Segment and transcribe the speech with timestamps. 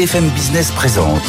[0.00, 1.20] BFM Business présente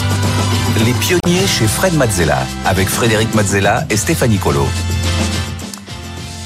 [0.85, 4.65] Les pionniers chez Fred Mazzella avec Frédéric Mazzella et Stéphanie Colo.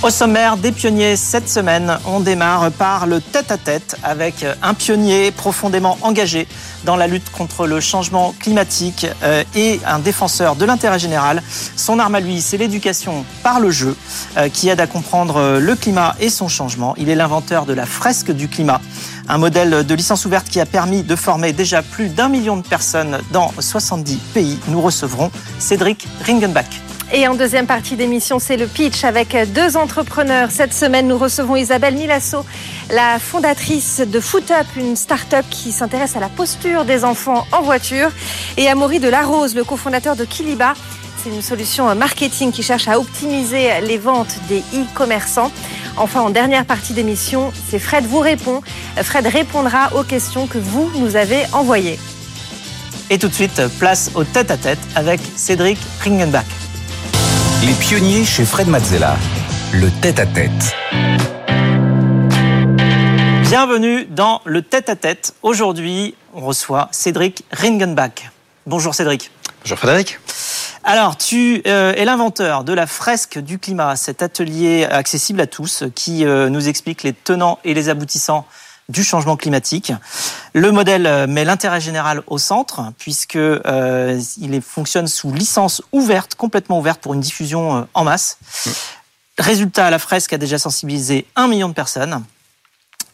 [0.01, 5.97] Au sommaire des pionniers cette semaine, on démarre par le tête-à-tête avec un pionnier profondément
[6.01, 6.47] engagé
[6.83, 11.42] dans la lutte contre le changement climatique euh, et un défenseur de l'intérêt général.
[11.76, 13.96] Son arme à lui, c'est l'éducation par le jeu
[14.37, 16.94] euh, qui aide à comprendre le climat et son changement.
[16.98, 18.82] Il est l'inventeur de la fresque du climat,
[19.28, 22.68] un modèle de licence ouverte qui a permis de former déjà plus d'un million de
[22.68, 24.60] personnes dans 70 pays.
[24.68, 26.66] Nous recevrons Cédric Ringenbach.
[27.14, 30.50] Et en deuxième partie d'émission, c'est le pitch avec deux entrepreneurs.
[30.50, 32.44] Cette semaine, nous recevons Isabelle Milasso,
[32.92, 38.10] la fondatrice de FootUp, une start-up qui s'intéresse à la posture des enfants en voiture,
[38.58, 40.73] et Amaury de Larose, le cofondateur de Kiliba.
[41.26, 45.52] C'est une solution marketing qui cherche à optimiser les ventes des e-commerçants.
[45.98, 48.62] Enfin, en dernière partie d'émission, c'est Fred vous répond.
[49.02, 51.98] Fred répondra aux questions que vous nous avez envoyées.
[53.09, 56.45] Et tout de suite, place au tête-à-tête avec Cédric Ringenbach.
[57.66, 59.17] Les pionniers chez Fred Mazzella.
[59.73, 60.76] Le tête-à-tête.
[63.50, 65.34] Bienvenue dans le tête-à-tête.
[65.42, 68.30] Aujourd'hui, on reçoit Cédric Ringenbach.
[68.67, 69.32] Bonjour Cédric.
[69.64, 70.20] Bonjour Frédéric.
[70.88, 75.83] Alors, tu euh, es l'inventeur de la fresque du climat, cet atelier accessible à tous
[75.95, 78.45] qui euh, nous explique les tenants et les aboutissants
[78.88, 79.94] du changement climatique.
[80.53, 86.77] Le modèle euh, met l'intérêt général au centre puisque il fonctionne sous licence ouverte, complètement
[86.77, 88.38] ouverte pour une diffusion en masse.
[89.39, 92.23] Résultat, la fresque a déjà sensibilisé un million de personnes.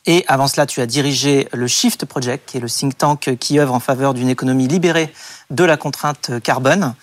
[0.06, 3.60] Et avant cela, tu as dirigé le Shift Project, qui est le think tank qui
[3.60, 5.14] œuvre en faveur d'une économie libérée
[5.52, 6.96] de la contrainte carbone.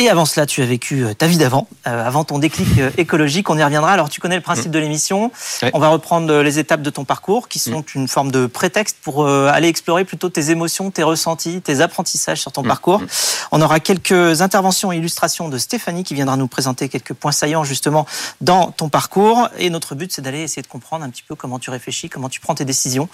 [0.00, 2.90] Et avant cela, tu as vécu euh, ta vie d'avant, euh, avant ton déclic euh,
[2.98, 3.50] écologique.
[3.50, 3.90] On y reviendra.
[3.90, 4.70] Alors, tu connais le principe mm.
[4.70, 5.32] de l'émission.
[5.74, 7.96] On va reprendre les étapes de ton parcours, qui sont mm.
[7.96, 12.52] une forme de prétexte pour aller explorer plutôt tes émotions, tes ressentis, tes apprentissages sur
[12.52, 12.68] ton mm.
[12.68, 13.02] parcours.
[13.50, 17.64] On aura quelques interventions et illustrations de Stéphanie qui viendra nous présenter quelques points saillants
[17.64, 18.06] justement
[18.40, 19.48] dans ton parcours.
[19.58, 22.28] Et notre but, c'est d'aller essayer de comprendre un petit peu comment tu réfléchis, comment
[22.28, 23.08] tu prends tes décisions.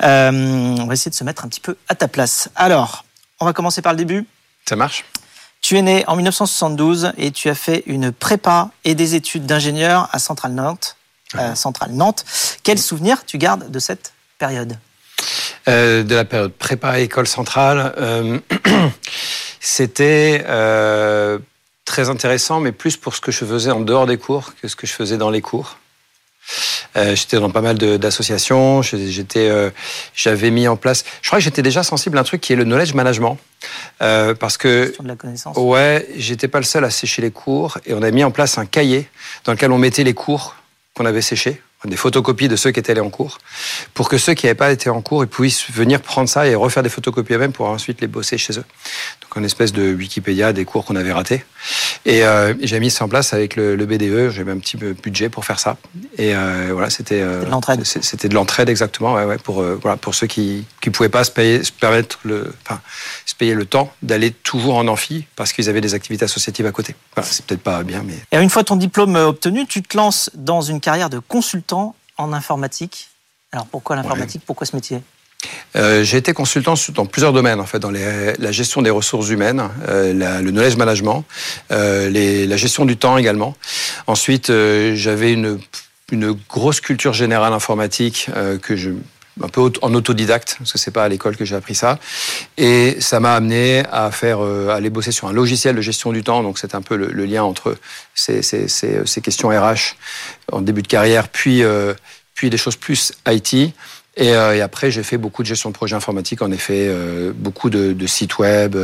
[0.00, 2.48] on va essayer de se mettre un petit peu à ta place.
[2.56, 3.04] Alors,
[3.38, 4.26] on va commencer par le début.
[4.66, 5.04] Ça marche?
[5.62, 10.08] Tu es né en 1972 et tu as fait une prépa et des études d'ingénieur
[10.10, 10.96] à Centrale Nantes.
[11.36, 12.24] Euh, Centrale Nantes.
[12.64, 14.76] Quel souvenir tu gardes de cette période
[15.68, 18.38] euh, De la période prépa école centrale, euh,
[19.60, 20.44] c'était
[21.84, 24.76] très intéressant, mais plus pour ce que je faisais en dehors des cours que ce
[24.76, 25.78] que je faisais dans les cours.
[26.96, 28.82] Euh, j'étais dans pas mal d'associations.
[28.82, 29.70] J'étais, euh,
[30.14, 31.04] j'avais mis en place.
[31.22, 33.38] Je crois que j'étais déjà sensible à un truc qui est le knowledge management,
[34.02, 35.56] euh, parce que de la connaissance.
[35.56, 38.58] ouais, j'étais pas le seul à sécher les cours et on a mis en place
[38.58, 39.08] un cahier
[39.44, 40.56] dans lequel on mettait les cours
[40.94, 43.38] qu'on avait séchés des photocopies de ceux qui étaient allés en cours,
[43.94, 46.54] pour que ceux qui n'avaient pas été en cours ils puissent venir prendre ça et
[46.54, 48.64] refaire des photocopies eux-mêmes pour ensuite les bosser chez eux.
[49.22, 51.44] Donc une espèce de Wikipédia des cours qu'on avait ratés.
[52.04, 55.28] Et euh, j'ai mis ça en place avec le, le BDE, j'ai un petit budget
[55.28, 55.76] pour faire ça.
[56.18, 57.84] Et euh, voilà, c'était euh, de l'entraide.
[57.84, 61.30] C'était de l'entraide exactement, ouais, ouais, pour voilà, pour ceux qui qui pouvaient pas se
[61.30, 62.80] payer, se permettre le, enfin,
[63.26, 66.72] se payer le temps d'aller toujours en amphi parce qu'ils avaient des activités associatives à
[66.72, 66.94] côté.
[67.14, 68.14] Voilà, c'est peut-être pas bien, mais.
[68.32, 72.32] Et une fois ton diplôme obtenu, tu te lances dans une carrière de consultant en
[72.32, 73.08] informatique.
[73.52, 74.42] Alors pourquoi l'informatique?
[74.46, 75.02] Pourquoi ce métier?
[75.74, 79.68] Euh, j'ai été consultant dans plusieurs domaines, en fait, dans la gestion des ressources humaines,
[79.88, 81.24] euh, le knowledge management,
[81.70, 83.56] euh, la gestion du temps également.
[84.06, 84.52] Ensuite,
[84.94, 85.58] j'avais une,
[86.10, 88.30] une grosse culture générale informatique
[88.62, 88.90] que je
[89.40, 91.98] un peu en autodidacte, parce que c'est pas à l'école que j'ai appris ça.
[92.58, 96.22] Et ça m'a amené à faire, euh, aller bosser sur un logiciel de gestion du
[96.22, 96.42] temps.
[96.42, 97.76] Donc c'est un peu le, lien entre
[98.14, 99.96] ces, ces, ces, questions RH
[100.50, 101.94] en début de carrière, puis, euh,
[102.34, 103.54] puis des choses plus IT.
[103.54, 103.72] Et,
[104.18, 106.94] euh, et après, j'ai fait beaucoup de gestion de projets informatiques, en effet,
[107.34, 108.76] beaucoup de, sites web,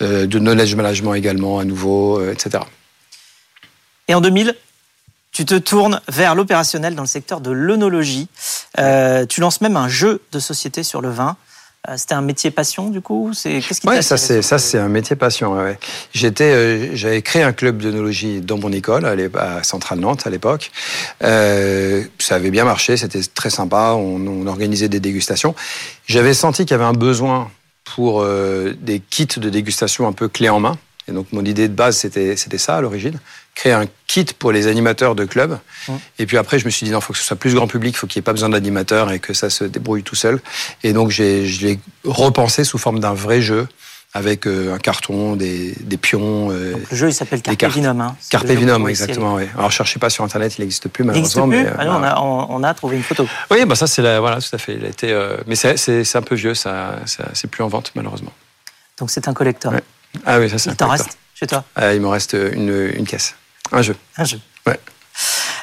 [0.00, 2.64] de knowledge management également, à nouveau, etc.
[4.08, 4.56] Et en 2000,
[5.36, 8.28] tu te tournes vers l'opérationnel dans le secteur de l'œnologie.
[8.78, 11.36] Euh, tu lances même un jeu de société sur le vin.
[11.90, 13.32] Euh, c'était un métier passion du coup.
[13.34, 15.52] C'est qu'est-ce qui ouais, ça c'est ça c'est un métier passion.
[15.52, 15.78] Ouais.
[16.14, 20.70] J'étais, euh, j'avais créé un club d'œnologie dans mon école à, Centrale Nantes à l'époque.
[21.22, 23.92] Euh, ça avait bien marché, c'était très sympa.
[23.94, 25.54] On, on, organisait des dégustations.
[26.06, 27.50] J'avais senti qu'il y avait un besoin
[27.84, 30.76] pour euh, des kits de dégustation un peu clés en main.
[31.08, 33.18] Et donc mon idée de base c'était c'était ça à l'origine
[33.54, 35.58] créer un kit pour les animateurs de clubs.
[36.18, 37.66] Et puis après, je me suis dit, non, il faut que ce soit plus grand
[37.66, 40.14] public, il faut qu'il n'y ait pas besoin d'animateurs et que ça se débrouille tout
[40.14, 40.42] seul.
[40.82, 43.66] Et donc, j'ai, je l'ai repensé sous forme d'un vrai jeu
[44.12, 46.48] avec euh, un carton, des, des pions.
[46.50, 47.72] Euh, Donc le jeu, il s'appelle Carpe.
[47.72, 47.98] Vinum.
[47.98, 48.14] Hein.
[48.28, 49.36] Carpe Vinum, exactement.
[49.36, 49.44] Oui.
[49.56, 51.48] Alors cherchez pas sur internet, il n'existe plus malheureusement.
[51.48, 53.26] plus mais, euh, Ah non, on, a, on, on a trouvé une photo.
[53.50, 54.74] Oui, bah ça c'est la, voilà, tout à fait.
[54.74, 57.92] Il a été, euh, mais c'est- un peu vieux, ça, ça c'est plus en vente
[57.94, 58.32] malheureusement.
[58.98, 59.72] Donc c'est un collector.
[59.72, 59.82] Ouais.
[60.24, 60.70] Ah oui, ça c'est.
[60.70, 63.34] Il t'en reste chez toi Ah, il me reste une, une caisse,
[63.72, 63.96] un jeu.
[64.16, 64.40] un jeu.
[64.66, 64.78] Ouais.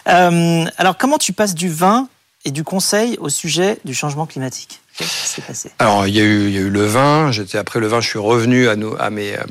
[0.10, 2.08] Euh, alors comment tu passes du vin
[2.46, 4.82] et du conseil au sujet du changement climatique?
[4.98, 5.72] Qu'est-ce qui s'est passé?
[5.80, 7.32] Alors, il y, a eu, il y a eu le vin.
[7.32, 9.42] J'étais après le vin, je suis revenu à, nos- à, mes, euh,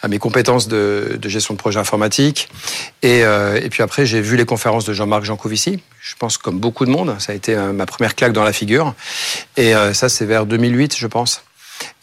[0.00, 2.48] à mes compétences de, de gestion de projet informatique.
[3.02, 5.82] Et, euh, et puis après, j'ai vu les conférences de Jean-Marc Jancovici.
[6.00, 8.52] Je pense comme beaucoup de monde, ça a été euh, ma première claque dans la
[8.52, 8.94] figure.
[9.56, 11.42] Et euh, ça, c'est vers 2008, je pense.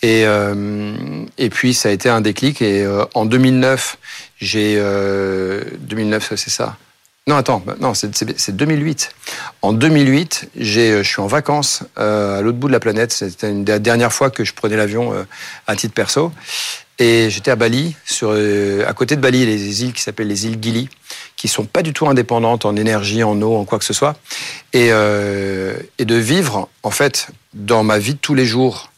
[0.01, 0.95] Et, euh,
[1.37, 2.61] et puis, ça a été un déclic.
[2.61, 3.97] Et euh, en 2009,
[4.39, 4.75] j'ai...
[4.77, 6.77] euh, 2009, c'est ça
[7.27, 9.11] non, attends, non, c'est- c'est c'est 2008.
[9.61, 13.11] En 2008, j'ai, euh, je suis en vacances euh, à l'autre bout de la planète.
[13.11, 15.25] C'était une des dernières fois que je prenais l'avion euh,
[15.67, 16.31] à titre perso.
[16.97, 20.47] Et j'étais à Bali, sur, euh, à côté de Bali, les îles qui s'appellent les
[20.47, 20.89] îles Gili,
[21.35, 24.17] qui sont pas du tout indépendantes en énergie, en eau, en quoi que ce soit.
[24.73, 28.88] Et, euh, et de vivre, en fait, dans ma vie de tous les jours,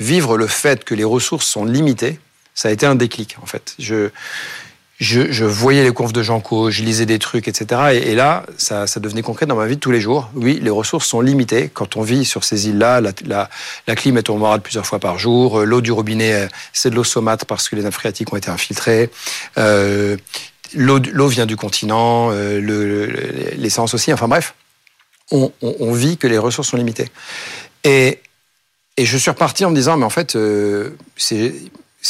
[0.00, 2.18] vivre le fait que les ressources sont limitées,
[2.54, 3.74] ça a été un déclic, en fait.
[3.78, 4.08] Je,
[4.98, 8.00] je, voyais les confs de Janco, je lisais des trucs, etc.
[8.04, 10.30] Et, là, ça, ça devenait concret dans ma vie de tous les jours.
[10.34, 11.70] Oui, les ressources sont limitées.
[11.72, 13.48] Quand on vit sur ces îles-là, la,
[13.86, 15.60] la, clim est au moral plusieurs fois par jour.
[15.60, 18.36] Euh, L'eau du robinet, euh, c'est de l'eau saumâtre parce que les nappes phréatiques ont
[18.36, 19.10] été infiltrées.
[19.56, 20.16] Euh,
[20.74, 23.06] L'eau vient du continent, le- le-
[23.56, 24.12] l'essence aussi.
[24.12, 24.54] Enfin bref,
[25.32, 27.08] on, on, on vit que les ressources sont limitées.
[27.82, 28.20] Et,
[29.00, 31.54] et je suis reparti en me disant, mais en fait, euh, c'est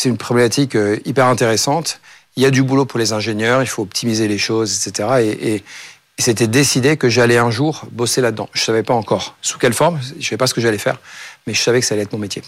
[0.05, 2.01] une problématique euh, hyper intéressante.
[2.35, 5.09] Il y a du boulot pour les ingénieurs, il faut optimiser les choses, etc.
[5.23, 5.65] Et, et,
[6.19, 8.51] c'était décidé que j'allais un jour bosser là-dedans.
[8.55, 10.99] Je savais pas encore sous quelle forme, je savais pas ce que j'allais faire,
[11.47, 12.43] mais je savais que ça allait être mon métier.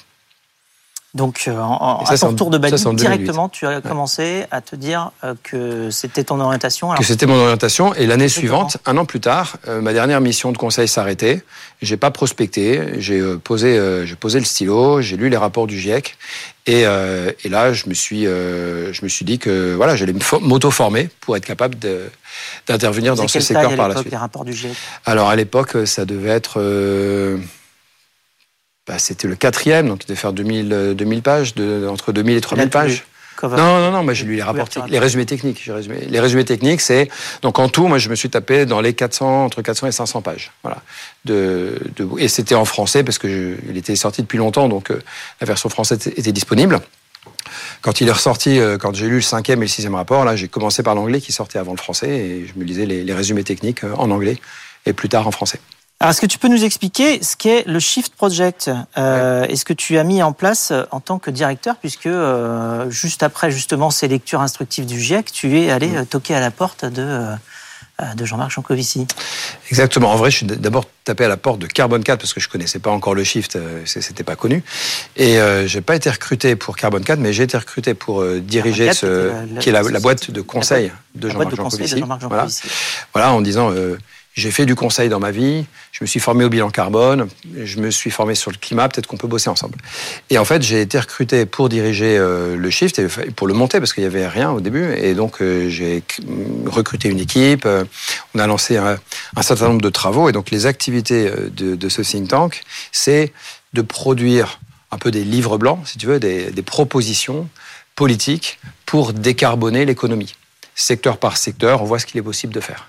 [1.14, 3.16] Donc, euh, en, ça, à ton tour de Bali, ça, c'est en 2008.
[3.18, 6.90] directement, tu as commencé à te dire euh, que c'était ton orientation.
[6.90, 7.92] Alors, que c'était mon orientation.
[7.94, 11.44] Et l'année suivante, un an plus tard, euh, ma dernière mission de conseil s'arrêtait.
[11.82, 12.80] J'ai pas prospecté.
[12.98, 15.02] J'ai euh, posé, euh, j'ai posé le stylo.
[15.02, 16.16] J'ai lu les rapports du GIEC.
[16.66, 20.40] Et, et là, je me suis, je me suis dit que voilà, j'allais me fo-
[20.40, 21.76] m'auto-former pour être capable
[22.68, 24.12] d'intervenir dans ce secteur par la suite.
[24.12, 24.72] les rapports du GIEC
[25.04, 26.60] Alors à l'époque, ça devait être,
[28.86, 32.36] bah, c'était le quatrième, donc il devait faire 2000, euh, 2000 pages, de, entre 2000
[32.36, 33.04] et 3000 Là, tu pages.
[33.36, 33.56] cover.
[33.56, 35.62] Non, non, non, moi j'ai lu les rapports, les résumés techniques.
[35.72, 35.98] résumé.
[36.08, 37.08] Les résumés techniques, c'est
[37.42, 40.20] donc en tout, moi je me suis tapé dans les 400, entre 400 et 500
[40.22, 40.82] pages, voilà.
[41.24, 44.90] De, de- et c'était en français parce que je- il était sorti depuis longtemps, donc
[44.90, 45.00] euh,
[45.40, 46.80] la version française était, disponible.
[47.82, 50.34] Quand il est ressorti, euh, quand j'ai lu le cinquième et le sixième rapport, là
[50.34, 53.14] j'ai commencé par l'anglais qui sortait avant le français et je me lisais les, les
[53.14, 54.38] résumés techniques en anglais
[54.86, 55.60] et plus tard en français.
[56.02, 58.68] Alors, est-ce que tu peux nous expliquer ce qu'est le Shift Project
[58.98, 62.06] euh, Et ce que tu as mis en place euh, en tant que directeur, puisque
[62.06, 65.96] euh, juste après justement ces lectures instructives du GIEC, tu es allé Mm.
[65.98, 67.26] euh, toquer à la porte de,
[68.16, 69.06] de Jean-Marc Jancovici.
[69.70, 70.10] Exactement.
[70.10, 72.48] En vrai, je suis d'abord tapé à la porte de Carbone 4 parce que je
[72.48, 74.64] connaissais pas encore le shift, c'était pas connu.
[75.16, 78.40] Et euh, j'ai pas été recruté pour Carbone 4, mais j'ai été recruté pour euh,
[78.40, 81.98] diriger 4, ce, la- la- qui est la, boîte de conseil de Jean-Marc Jancovici.
[81.98, 82.46] Jean-Marc Voilà.
[83.12, 83.96] Voilà, en disant euh,
[84.34, 87.80] j'ai fait du conseil dans ma vie, je me suis formé au bilan carbone, je
[87.80, 89.76] me suis formé sur le climat, peut-être qu'on peut bosser ensemble.
[90.30, 93.78] Et en fait, j'ai été recruté pour diriger euh, le shift et pour le monter
[93.78, 94.92] parce qu'il y avait rien au début.
[94.94, 96.02] Et donc, euh, j'ai
[96.66, 97.84] recruté une équipe, euh,
[98.34, 98.98] on a lancé un,
[99.42, 100.28] certain nombre de travaux.
[100.28, 103.32] Et donc, les activités de, ce think tank, c'est
[103.74, 107.48] de produire un peu des livres blancs, si tu veux, des propositions
[107.94, 110.34] politiques pour décarboner l'économie
[110.74, 112.88] secteur par secteur, on voit ce qu'il est possible de faire.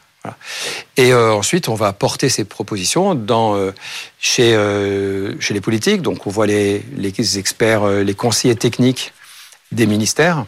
[0.96, 3.72] Et euh, ensuite, on va porter ces propositions dans, euh,
[4.20, 6.02] chez, euh, chez les politiques.
[6.02, 9.14] Donc, on voit les, les experts, les conseillers techniques
[9.72, 10.46] des ministères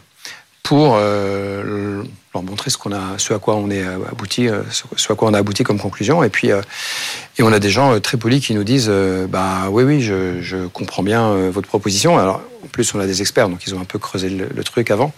[0.62, 4.48] pour leur montrer ce, a, ce à quoi on est abouti,
[4.96, 6.24] ce à quoi on a abouti comme conclusion.
[6.24, 8.90] Et puis, et on a des gens très polis qui nous disent,
[9.28, 12.18] bah oui, oui, je, je comprends bien votre proposition.
[12.18, 14.90] Alors, en plus, on a des experts, donc ils ont un peu creusé le truc
[14.90, 15.12] avant.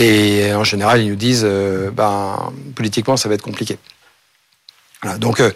[0.00, 3.78] Et en général, ils nous disent, euh, ben, politiquement, ça va être compliqué.
[5.18, 5.52] Donc, euh,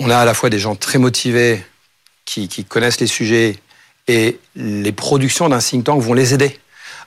[0.00, 1.64] on a à la fois des gens très motivés
[2.24, 3.56] qui, connaissent les sujets
[4.08, 6.58] et les productions d'un think tank vont les aider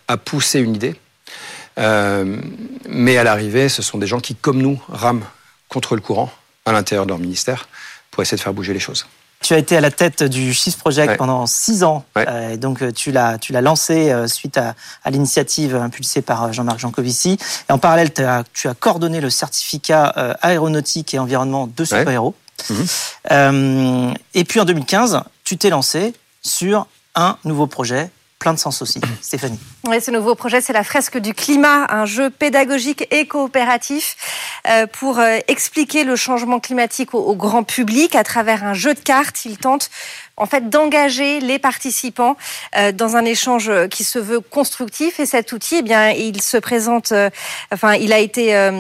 [0.08, 0.96] à pousser une idée.
[1.78, 2.38] Euh,
[2.88, 5.26] mais à l'arrivée, ce sont des gens qui, comme nous, rament
[5.68, 6.32] contre le courant
[6.66, 7.68] à l'intérieur de leur ministère
[8.12, 9.06] pour essayer de faire bouger les choses.
[9.42, 11.18] Tu as été à la tête du Shift Project Ouais.
[11.18, 12.06] pendant six ans.
[12.16, 12.26] Ouais.
[12.28, 16.54] Euh, donc, euh, tu l'as, tu l'as lancé euh, suite à, à l'initiative impulsée par
[16.54, 17.38] Jean-Marc Jancovici.
[17.68, 21.84] Et en parallèle, tu as, tu as coordonné le certificat euh, aéronautique et environnement de
[21.86, 22.36] super-héros.
[23.32, 28.10] Euh, et puis, en 2015, tu t'es lancé sur un nouveau projet
[28.42, 29.00] plein de sens aussi.
[29.22, 29.60] Stéphanie.
[29.86, 34.18] Oui, ce nouveau projet, c'est la fresque du climat, un jeu pédagogique et coopératif
[34.68, 39.00] euh, pour euh, expliquer le changement climatique au, grand public à travers un jeu de
[39.00, 39.46] cartes.
[39.46, 39.90] Il tente
[40.38, 42.36] en fait d'engager les participants
[42.76, 46.58] euh, dans un échange qui se veut constructif et cet outil eh bien il se
[46.58, 47.14] présente
[47.72, 48.72] enfin il a été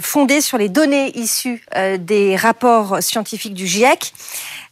[0.00, 1.62] fondé sur les données issues
[1.98, 4.12] des rapports scientifiques du GIEC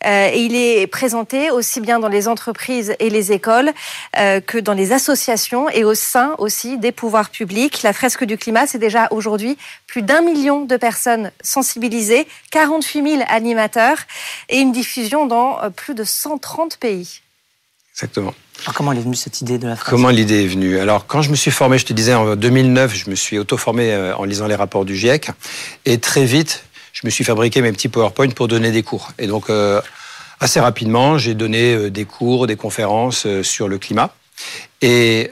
[0.04, 3.72] et il est présenté aussi bien dans les entreprises et les écoles
[4.18, 7.82] euh, que dans les associations et au sein aussi des pouvoirs publics.
[7.82, 9.56] La fresque du climat, c'est déjà aujourd'hui
[9.86, 13.98] plus d'un million de personnes sensibilisées, 48 000 animateurs
[14.48, 17.20] et une diffusion dans euh, plus de 130 pays.
[17.92, 18.34] Exactement.
[18.62, 19.90] Alors comment est venue cette idée de la fresque?
[19.90, 20.78] Comment l'idée est venue?
[20.78, 24.12] Alors quand je me suis formé, je te disais en 2009, je me suis auto-formé
[24.16, 25.30] en lisant les rapports du GIEC
[25.84, 26.64] et très vite,
[27.04, 29.12] je me suis fabriqué mes petits PowerPoint pour donner des cours.
[29.18, 29.82] Et donc, euh,
[30.40, 34.14] assez rapidement, j'ai donné euh, des cours, des conférences euh, sur le climat.
[34.80, 35.30] Et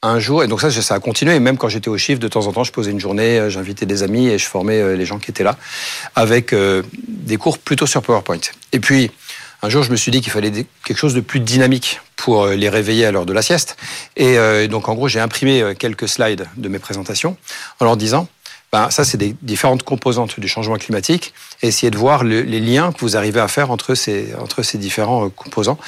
[0.00, 2.28] un jour, et donc ça, ça a continué, et même quand j'étais au chiffre, de
[2.28, 5.18] temps en temps, je posais une journée, j'invitais des amis et je formais les gens
[5.18, 5.56] qui étaient là,
[6.14, 8.38] avec des cours plutôt sur PowerPoint.
[8.70, 9.10] Et puis,
[9.60, 10.52] un jour, je me suis dit qu'il fallait
[10.84, 13.76] quelque chose de plus dynamique pour les réveiller à l'heure de la sieste.
[14.14, 17.36] Et donc, en gros, j'ai imprimé quelques slides de mes présentations
[17.80, 18.28] en leur disant,
[18.70, 21.32] ben, ça, c'est des différentes composantes du changement climatique
[21.62, 24.76] et essayer de voir les liens que vous arrivez à faire entre ces, entre ces
[24.76, 25.78] différents euh, composants.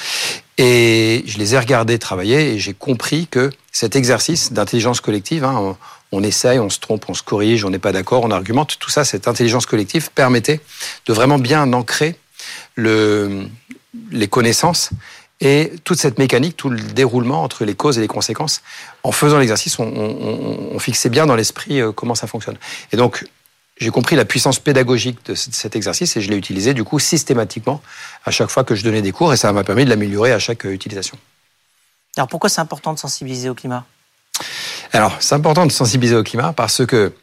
[0.57, 5.77] Et je les ai regardés travailler et j'ai compris que cet exercice d'intelligence collective, hein,
[6.11, 8.89] on, essaye, on se trompe, on se corrige, on n'est pas d'accord, on argumente, tout
[8.89, 10.59] ça, cette intelligence collective permettait
[11.05, 12.15] de vraiment bien ancrer
[12.75, 13.47] le,
[14.11, 14.89] les connaissances
[15.41, 18.61] et toute cette mécanique, tout le déroulement entre les causes et les conséquences,
[19.03, 22.57] en faisant l'exercice, on, fixait bien dans l'esprit euh, comment ça fonctionne.
[22.91, 23.25] Et donc,
[23.77, 27.81] j'ai compris la puissance pédagogique de cet exercice et je l'ai utilisé du coup systématiquement
[28.25, 30.39] à chaque fois que je donnais des cours et ça m'a permis de l'améliorer à
[30.39, 31.17] chaque euh, utilisation.
[32.15, 33.85] Alors pourquoi c'est important de sensibiliser au climat?
[34.91, 37.13] Alors c'est important de sensibiliser au climat parce que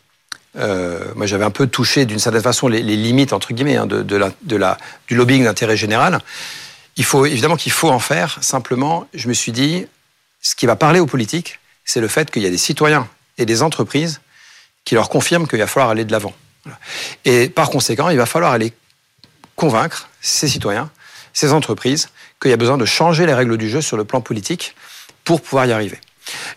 [0.56, 4.16] euh, moi j'avais un peu touché d'une certaine façon les, limites entre guillemets hein, de,
[4.16, 6.20] la, de la, du lobbying d'intérêt général.
[6.98, 8.38] Il faut évidemment qu'il faut en faire.
[8.42, 9.86] Simplement, je me suis dit,
[10.42, 13.46] ce qui va parler aux politiques, c'est le fait qu'il y a des citoyens et
[13.46, 14.20] des entreprises
[14.84, 16.34] qui leur confirment qu'il va falloir aller de l'avant.
[17.24, 18.72] Et par conséquent, il va falloir aller
[19.54, 20.90] convaincre ces citoyens,
[21.32, 22.08] ces entreprises,
[22.42, 24.74] qu'il y a besoin de changer les règles du jeu sur le plan politique
[25.24, 25.98] pour pouvoir y arriver.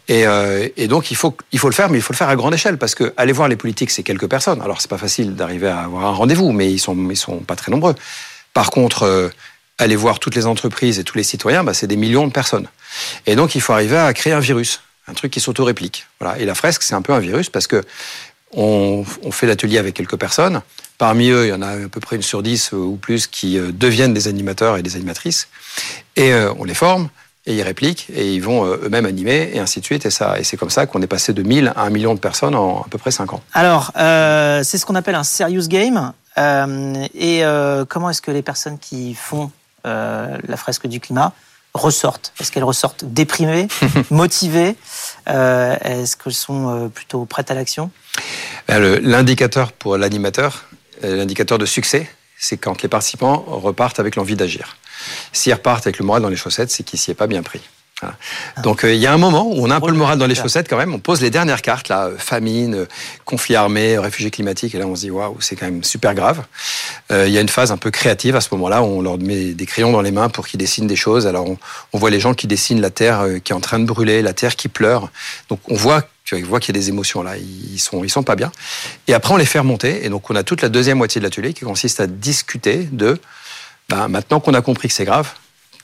[0.07, 2.35] Et, euh, donc il faut, il faut le faire, mais il faut le faire à
[2.35, 4.61] grande échelle, parce que aller voir les politiques, c'est quelques personnes.
[4.61, 7.71] Alors c'est pas facile d'arriver à avoir un rendez-vous, mais ils sont, sont pas très
[7.71, 7.95] nombreux.
[8.53, 9.29] Par contre, euh,
[9.81, 12.67] aller voir toutes les entreprises et tous les citoyens, bah, c'est des millions de personnes.
[13.25, 16.07] Et donc, il faut arriver à créer un virus, un truc qui s'auto-réplique.
[16.37, 17.83] Et la fresque, c'est un peu un virus parce que
[18.53, 20.61] on, fait l'atelier avec quelques personnes.
[20.97, 23.57] Parmi eux, il y en a à peu près une sur dix ou plus qui
[23.57, 25.47] euh, deviennent des animateurs et des animatrices.
[26.15, 27.09] Et euh, on les forme,
[27.47, 30.05] et ils répliquent, et ils vont euh, eux-mêmes animer, et ainsi de suite.
[30.05, 32.81] Et c'est comme ça qu'on est passé de 1000 à 1 million de personnes en
[32.81, 33.41] à peu près 5 ans.
[33.53, 36.11] Alors, c'est ce qu'on appelle un serious game.
[36.37, 37.43] et
[37.87, 39.49] comment est-ce que les personnes qui font
[39.85, 41.33] euh, la fresque du climat
[41.73, 43.67] ressortent Est-ce qu'elles ressortent déprimées,
[44.09, 44.75] motivées
[45.29, 47.91] euh, Est-ce qu'elles sont euh, plutôt prêtes à l'action?
[48.67, 50.65] L'indicateur pour l'animateur,
[51.01, 54.77] l'indicateur de succès, c'est quand les participants repartent avec l'envie d'agir.
[55.33, 57.61] S'ils repartent avec le moral dans les chaussettes, c'est qu'ils s'y est pas bien pris.
[58.63, 60.27] Donc euh, il y a un moment où on a un peu le moral dans
[60.27, 60.93] les chaussettes quand même.
[60.93, 62.85] On pose les dernières cartes là, euh, famine, euh,
[63.25, 66.43] conflit armé, réfugiés climatiques, et là on se dit waouh, c'est quand même super grave.
[67.09, 69.65] Il y a une phase un peu créative à ce moment-là on leur met des
[69.65, 71.27] crayons dans les mains pour qu'ils dessinent des choses.
[71.27, 71.45] Alors
[71.91, 74.33] on, voit les gens qui dessinent la terre qui est en train de brûler, la
[74.33, 75.09] terre qui pleure.
[75.49, 78.51] Donc on voit tu qu'il y a des émotions là, ils sont, sont pas bien.
[79.07, 80.05] Et après, on les fait remonter.
[80.05, 83.19] Et donc, on a toute la deuxième moitié de l'atelier qui consiste à discuter de,
[83.89, 85.33] ben, maintenant qu'on a compris que c'est grave,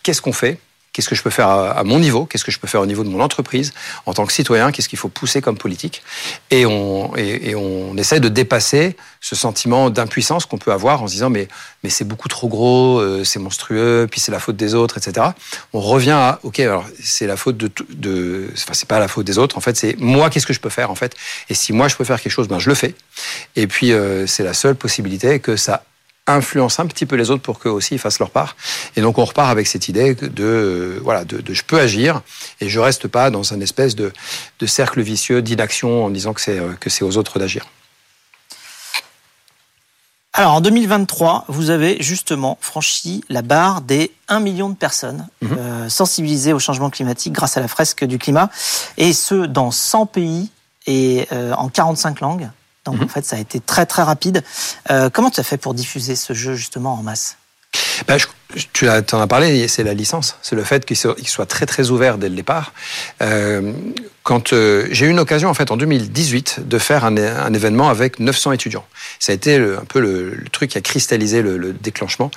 [0.03, 0.59] qu'est-ce qu'on fait
[0.97, 3.03] Qu'est-ce que je peux faire à, mon niveau Qu'est-ce que je peux faire au niveau
[3.03, 3.71] de mon entreprise
[4.07, 6.01] En tant que citoyen, qu'est-ce qu'il faut pousser comme politique
[6.49, 11.13] et on, et, on essaie de dépasser ce sentiment d'impuissance qu'on peut avoir en se
[11.13, 11.49] disant mais,
[11.83, 15.27] mais c'est beaucoup trop gros, euh, c'est monstrueux, puis c'est la faute des autres, etc.
[15.71, 19.27] On revient à ok, alors c'est la faute de, de enfin c'est pas la faute
[19.27, 19.55] des autres.
[19.55, 21.15] En fait, c'est moi qu'est-ce que je peux faire en fait?
[21.49, 22.95] Et si moi je peux faire quelque chose, ben je le fais.
[23.55, 25.83] Et puis euh, c'est la seule possibilité que ça
[26.27, 28.55] influence un petit peu les autres pour qu'eux aussi ils fassent leur part.
[28.95, 32.21] Et donc on repart avec cette idée de voilà de, je peux agir
[32.61, 34.11] et je reste pas dans un espèce de,
[34.59, 37.65] de cercle vicieux d'inaction en disant que c'est euh, que c'est aux autres d'agir.
[40.33, 45.57] Alors en 2023, vous avez justement franchi la barre des 1 million de personnes mhm.
[45.57, 48.51] euh, sensibilisées au changement climatique grâce à la fresque du climat,
[48.97, 50.51] et ce dans 100 pays
[50.85, 52.49] et euh, en 45 langues.
[52.87, 53.09] Donc en mhm.
[53.09, 54.43] fait, ça a été très très rapide.
[54.89, 57.37] Euh, comment tu as fait pour diffuser ce jeu justement en masse?
[58.07, 58.15] Bah,
[58.73, 60.37] tu en as parlé, c'est la licence.
[60.41, 62.73] C'est le fait qu'il soit, très très ouvert dès le départ.
[63.21, 63.73] Euh,
[64.23, 68.19] quand euh, j'ai eu une occasion en fait en 2018 de faire un, événement avec
[68.19, 68.85] 900 étudiants.
[69.19, 72.31] Ça a été un peu le, truc qui a cristallisé le, déclenchement.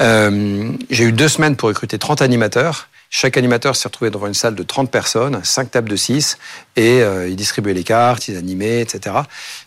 [0.00, 2.88] Euh, j'ai eu deux semaines pour recruter 30 animateurs.
[3.14, 6.38] Chaque animateur s'est retrouvé devant une salle de 30 personnes, 5 tables de 6,
[6.76, 9.14] et ils distribuaient les cartes, ils animaient, etc.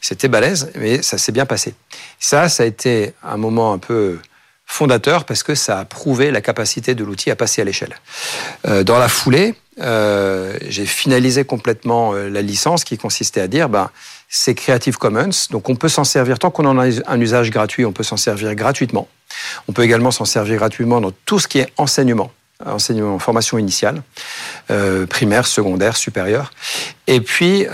[0.01, 1.75] C'était balèze, mais ça s'est bien passé.
[2.19, 4.17] Ça, ça a été un moment un peu
[4.65, 7.95] fondateur parce que ça a prouvé la capacité de l'outil à passer à l'échelle.
[8.67, 13.69] Euh, dans la foulée, euh, j'ai finalisé complètement euh, la licence qui consistait à dire,
[13.69, 13.89] ben,
[14.27, 17.85] c'est Creative Commons, donc on peut s'en servir tant qu'on en a un usage gratuit,
[17.85, 19.07] on peut s'en servir gratuitement.
[19.67, 22.31] On peut également s'en servir gratuitement dans tout ce qui est enseignement
[22.63, 24.03] enseignement, formation initiale,
[25.09, 26.51] primaire, secondaire, supérieure.
[27.07, 27.65] Et puis,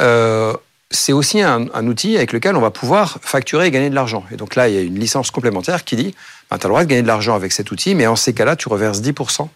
[0.91, 4.23] c'est aussi un, outil avec lequel on va pouvoir facturer et gagner de l'argent.
[4.31, 6.13] Et donc là, il y a une licence complémentaire qui dit,
[6.49, 8.33] ben, tu as le droit de gagner de l'argent avec cet outil, mais en ces
[8.33, 9.47] cas-là, tu reverses 10%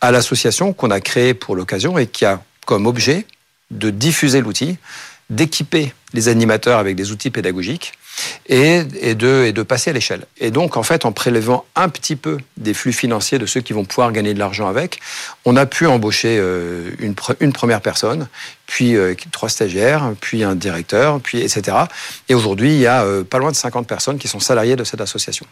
[0.00, 3.26] à l'association qu'on a créée pour l'occasion et qui a comme objet
[3.70, 4.76] de diffuser l'outil,
[5.30, 7.92] d'équiper les animateurs avec des outils pédagogiques
[8.46, 10.24] et, de, et de passer à l'échelle.
[10.38, 13.72] Et donc, en fait, en prélevant un petit peu des flux financiers de ceux qui
[13.72, 15.00] vont pouvoir gagner de l'argent avec,
[15.44, 18.28] on a pu embaucher euh, une, une première personne,
[18.66, 21.76] puis euh, trois stagiaires, puis un directeur, puis etc.
[22.28, 24.84] Et aujourd'hui, il y a euh, pas loin de 50 personnes qui sont salariées de
[24.84, 25.46] cette association.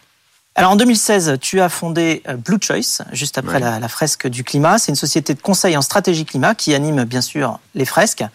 [0.55, 4.79] Alors en 2016, tu as fondé euh, Blue Choice, juste après la, fresque du climat.
[4.79, 8.25] C'est une société de conseil en stratégie climat qui anime bien sûr les fresques.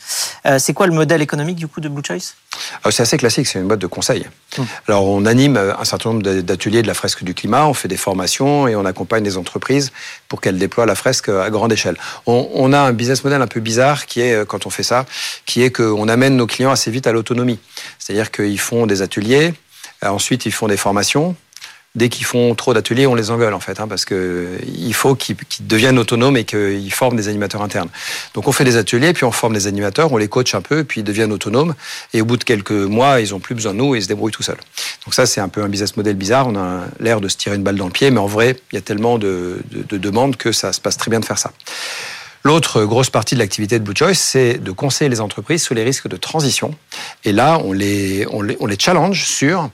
[0.47, 2.33] Euh, c'est quoi le modèle économique du coup de Blue Choice?
[2.85, 4.27] Ah, C'est assez classique, c'est une boîte de conseil.
[4.57, 4.67] Hum.
[4.89, 7.89] Alors on anime euh, un certain nombre d'ateliers de la fresque du climat, on fait
[7.89, 9.93] des formations et on accompagne les entreprises
[10.29, 11.99] pour qu'elles déploient la fresque à grande échelle.
[12.25, 15.05] On, on, a un business model un peu bizarre qui est, quand on fait ça,
[15.45, 17.59] qui est qu'on amène nos clients assez vite à l'autonomie.
[17.99, 19.53] C'est-à-dire qu'ils font des ateliers,
[20.03, 21.37] ensuite ils font des formations,
[21.97, 25.15] dès qu'ils font trop d'ateliers, on les engueule en fait, hein, parce que il faut
[25.15, 27.89] qu'ils deviennent autonomes et qu'ils forment des animateurs internes.
[28.35, 30.85] Donc on fait des ateliers, puis on forme des animateurs, on les coach un peu,
[30.85, 31.75] puis ils deviennent autonomes.
[32.13, 34.09] Et au bout de quelques mois, ils ont plus besoin de nous et ils se
[34.09, 34.59] débrouillent tout seuls.
[35.05, 36.49] Donc ça, c'est un peu un business model bizarre.
[36.49, 38.75] On a l'air de se tirer une balle dans le pied, mais en vrai, il
[38.75, 39.59] y a tellement de,
[39.91, 41.51] demandes que ça se passe très bien de faire ça.
[42.45, 45.83] L'autre grosse partie de l'activité de Blue Choice, c'est de conseiller les entreprises sur les
[45.83, 46.75] risques de transition.
[47.25, 49.71] Et là, on les, on les, on les challenge sur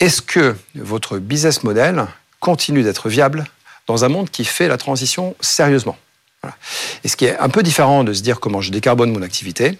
[0.00, 2.06] est-ce que votre business model
[2.40, 3.44] continue d'être viable
[3.86, 5.96] dans un monde qui fait la transition sérieusement?
[7.02, 9.78] Et ce qui est un peu différent de se dire comment je décarbone mon activité,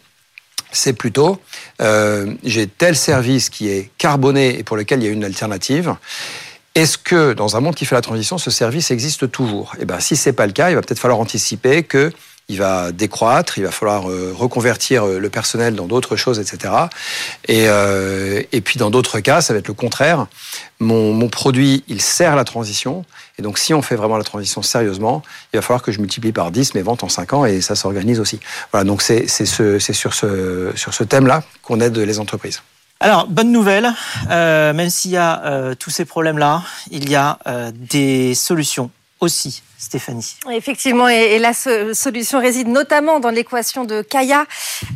[0.73, 1.41] c'est plutôt
[1.81, 5.95] euh, j'ai tel service qui est carboné et pour lequel il y a une alternative.
[6.75, 9.75] Est-ce que dans un monde qui fait la transition, ce service existe toujours?
[9.81, 12.13] Eh bien, si c'est pas le cas, il va peut-être falloir anticiper que
[12.51, 16.73] il va décroître, il va falloir euh, reconvertir euh, le personnel dans d'autres choses, etc.
[17.47, 20.27] Et, euh, et puis dans d'autres cas, ça va être le contraire.
[20.81, 23.05] Mon, produit, il sert la transition.
[23.39, 26.33] Et donc si on fait vraiment la transition sérieusement, il va falloir que je multiplie
[26.33, 28.41] par 10 mes ventes en 5 ans et ça s'organise aussi.
[28.73, 32.63] Voilà, donc c'est ce, sur ce, thème-là qu'on aide les entreprises.
[33.01, 33.93] Alors, bonne nouvelle,
[34.29, 37.39] même s'il y a tous ces problèmes-là, il y a
[37.75, 40.35] des solutions aussi Stéphanie.
[40.51, 44.45] Effectivement, et, la solution réside notamment dans l'équation de Kaya,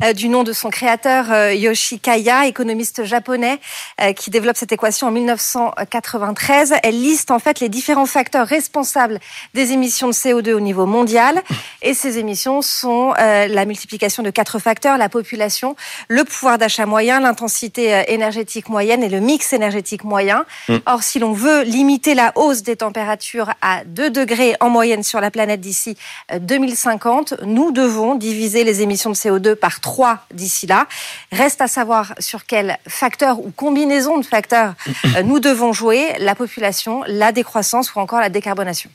[0.03, 3.61] euh, du nom de son créateur euh, Yoshi Kaya, économiste japonais,
[4.01, 6.75] euh, qui développe cette équation en 1993.
[6.83, 9.21] Elle liste en fait les différents facteurs responsables
[9.55, 11.43] des émissions de CO2 au niveau mondial.
[11.83, 15.77] Et ces émissions sont la multiplication de quatre facteurs la population,
[16.09, 20.45] le pouvoir d'achat moyen, l'intensité énergétique moyenne et le mix énergétique moyen.
[20.69, 20.77] Mm.
[20.87, 25.21] Or, si l'on veut limiter la hausse des températures à 2 degrés en moyenne sur
[25.21, 25.97] la planète d'ici
[26.37, 27.33] 2050.
[27.33, 30.89] Euh, nous devons diviser les émissions de CO2 par 3 d'ici là.
[31.31, 34.75] Reste à savoir sur quel facteur ou combinaison de facteurs
[35.17, 38.91] euh, nous devons jouer, la population, la décroissance ou encore la décarbonation.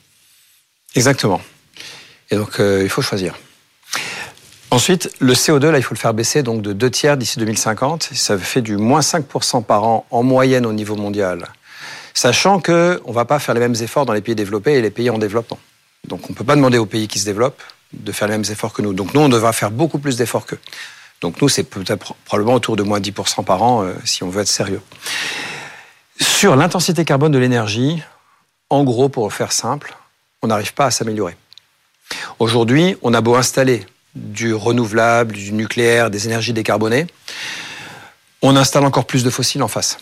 [0.94, 1.40] Exactement.
[2.30, 3.34] Et donc, euh, il faut choisir.
[4.70, 8.10] Ensuite, le CO2, là, il faut le faire baisser donc de deux tiers d'ici 2050.
[8.12, 11.48] Ça fait du moins 5% par an en moyenne au niveau mondial.
[12.20, 14.90] Sachant qu'on ne va pas faire les mêmes efforts dans les pays développés et les
[14.90, 15.60] pays en développement.
[16.08, 18.50] Donc on ne peut pas demander aux pays qui se développent de faire les mêmes
[18.50, 18.92] efforts que nous.
[18.92, 20.58] Donc nous, on devra faire beaucoup plus d'efforts qu'eux.
[21.20, 24.40] Donc nous, c'est peut-être probablement autour de moins 10% par an euh, si on veut
[24.40, 24.82] être sérieux.
[26.20, 28.02] Sur l'intensité carbone de l'énergie,
[28.68, 29.96] en gros, pour faire simple,
[30.42, 31.36] on n'arrive pas à s'améliorer.
[32.40, 37.06] Aujourd'hui, on a beau installer du renouvelable, du nucléaire, des énergies décarbonées,
[38.42, 39.98] on installe encore plus de fossiles en face.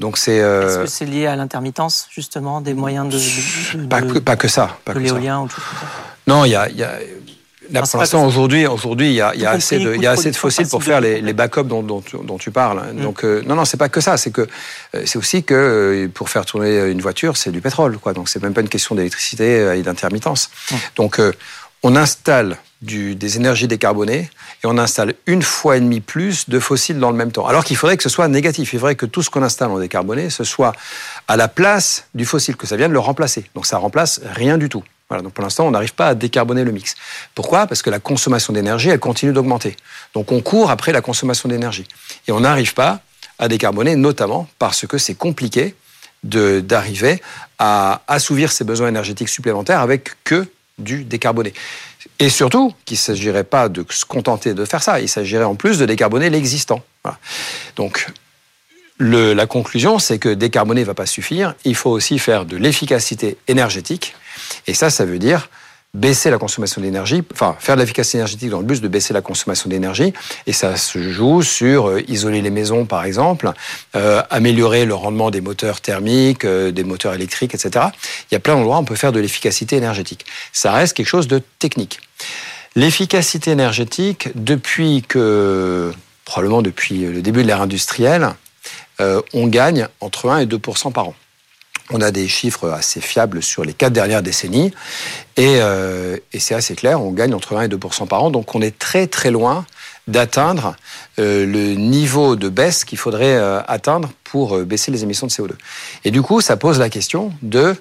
[0.00, 0.40] Donc c'est.
[0.40, 3.86] Euh, Est-ce que c'est lié à l'intermittence justement des moyens de.
[3.86, 4.78] pas, que, pas, que, ça.
[4.84, 5.86] Pas l'éolien ou tout ça.
[6.26, 6.98] Non, il y a, y a
[7.72, 10.10] Là, pour l'instant, aujourd'hui, aujourd'hui, il y a, y a assez de, il y a
[10.10, 12.82] assez de fossiles pour faire les, les backups dont, dont, dont, tu parles.
[12.94, 13.02] Mm.
[13.02, 14.16] Donc, euh, non, non, c'est pas que ça.
[14.16, 14.42] C'est que
[14.94, 18.12] euh, c'est aussi que euh, pour faire tourner une voiture, c'est du pétrole, quoi.
[18.12, 20.50] Donc, c'est même pas une question d'électricité et d'intermittence.
[20.70, 20.74] Mm.
[20.96, 21.20] Donc,
[21.82, 24.30] on installe des énergies décarbonées
[24.62, 27.46] et on installe une fois et demie plus de fossiles dans le même temps.
[27.46, 28.72] Alors qu'il faudrait que ce soit négatif.
[28.72, 30.72] Il faudrait que tout ce qu'on installe en décarboné, ce soit
[31.28, 33.50] à la place du fossile, que ça vienne le remplacer.
[33.54, 34.82] Donc, ça remplace rien du tout.
[35.10, 36.94] Voilà, donc pour l'instant, on n'arrive pas à décarboner le mix.
[37.34, 37.66] Pourquoi?
[37.66, 39.76] Parce que la consommation d'énergie, elle continue d'augmenter.
[40.14, 41.84] Donc on court après la consommation d'énergie.
[42.28, 43.00] Et on n'arrive pas
[43.40, 45.74] à décarboner, notamment parce que c'est compliqué
[46.22, 47.20] d'arriver
[47.58, 50.46] à assouvir ses besoins énergétiques supplémentaires avec que
[50.78, 51.54] du décarboné.
[52.18, 55.54] Et surtout qu'il ne s'agirait pas de se contenter de faire ça, il s'agirait en
[55.54, 56.82] plus de décarboner l'existant.
[57.76, 58.06] Donc
[58.98, 63.38] la conclusion, c'est que décarboner ne va pas suffire, il faut aussi faire de l'efficacité
[63.48, 64.14] énergétique
[64.66, 65.48] et ça, ça veut dire
[65.92, 69.22] baisser la consommation d'énergie, enfin faire de l'efficacité énergétique dans le but de baisser la
[69.22, 70.12] consommation d'énergie.
[70.46, 73.50] Et ça se joue sur euh, isoler les maisons, par exemple,
[73.96, 77.86] euh, améliorer le rendement des moteurs thermiques, euh, des moteurs électriques, etc.
[78.30, 80.26] Il y a plein d'endroits où on peut faire de l'efficacité énergétique.
[80.52, 82.00] Ça reste quelque chose de technique.
[82.76, 85.92] L'efficacité énergétique, depuis que,
[86.24, 88.30] probablement depuis le début de l'ère industrielle,
[89.00, 91.14] euh, on gagne entre 1 et 2% par an.
[91.92, 94.72] On a des chiffres assez fiables sur les quatre dernières décennies
[95.36, 98.54] et, euh, et c'est assez clair, on gagne entre 1 et 2 par an, donc
[98.54, 99.66] on est très très loin
[100.06, 100.76] d'atteindre
[101.18, 105.32] euh, le niveau de baisse qu'il faudrait euh, atteindre pour euh, baisser les émissions de
[105.32, 105.52] CO2.
[106.04, 107.76] Et du coup, ça pose la question de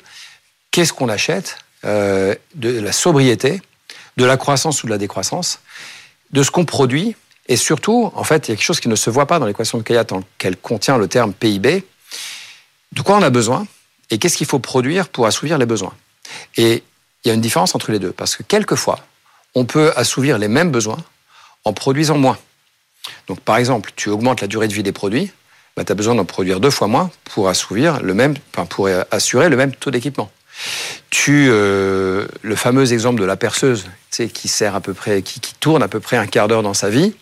[0.72, 3.62] qu'est-ce qu'on achète, euh, de la sobriété,
[4.17, 5.60] de la croissance ou de la décroissance,
[6.32, 7.15] de ce qu'on produit,
[7.48, 9.48] et surtout, en fait, il y a quelque chose qui ne se voit pas dans
[9.48, 10.06] l'équation de Kayat,
[10.38, 11.84] qu'elle contient le terme PIB.
[12.91, 13.65] De quoi on a besoin?
[14.10, 15.93] Et qu'est-ce qu'il faut produire pour assouvir les besoins?
[16.58, 16.84] Et
[17.24, 19.00] il y a une différence entre les deux, parce que quelquefois,
[19.56, 21.04] on peut assouvir les mêmes besoins
[21.65, 22.38] en produisant moins.
[23.28, 25.32] Donc par exemple, tu augmentes la durée de vie des produits,
[25.76, 28.36] bah, tu as besoin d'en produire deux fois moins pour assouvir le même,
[28.69, 30.32] pour assurer le même taux d'équipement.
[31.10, 35.39] Tu, euh, le fameux exemple de la perceuse, tu qui sert à peu près, qui,
[35.39, 37.13] qui tourne à peu près un quart d'heure dans sa vie,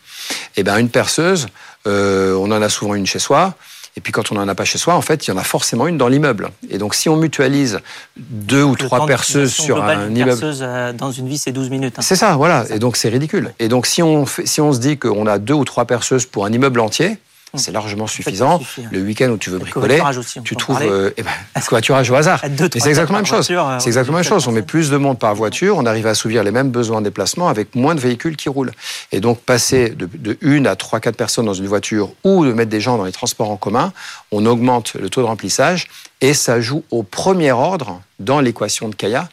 [0.56, 1.48] eh ben une perceuse,
[1.86, 3.56] euh, on en a souvent une chez soi.
[3.98, 5.44] Et puis quand on n'en a pas chez soi, en fait, il y en a
[5.44, 6.52] forcément une dans l'immeuble.
[6.70, 7.80] Et donc si on mutualise
[8.16, 11.96] deux ou trois perceuses sur un immeuble, perceuse euh, dans une vie, c'est 12 minutes.
[11.98, 12.04] Hein.
[12.04, 12.66] C'est ça, voilà.
[12.70, 13.54] Et donc c'est ridicule.
[13.58, 16.28] Et donc si on fait, si on se dit qu'on a deux ou trois perceuses
[16.28, 17.18] pour un immeuble entier.
[17.54, 18.60] C'est largement suffisant.
[18.60, 18.90] Suffit, hein.
[18.92, 21.32] Le week-end où tu veux bricoler, aussi, tu trouves euh, eh ben,
[21.62, 22.42] covoiturage au hasard.
[22.74, 23.48] c'est exactement la même chose.
[23.50, 24.48] Euh, c'est exactement la même chose.
[24.48, 27.06] On met plus de monde par voiture, on arrive à assouvir les mêmes besoins de
[27.06, 28.74] déplacement avec moins de véhicules qui roulent.
[29.12, 32.54] Et donc passer de, de une à trois, quatre personnes dans une voiture ou de
[32.54, 33.94] mettre des gens dans les transports en commun,
[34.32, 35.88] on augmente le taux de remplissage
[36.22, 39.30] et ça joue au premier ordre dans l'équation de Kaya,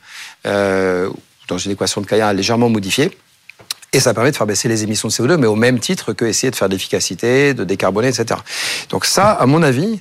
[0.47, 1.11] euh,
[1.49, 3.17] dans une équation de Kaya légèrement modifiée
[3.95, 6.25] et ça permet de faire baisser les émissions de CO2, mais au même titre que
[6.25, 8.41] essayer de faire de l'efficacité, de décarboner, etc.
[8.91, 10.01] Donc ça, à mon avis,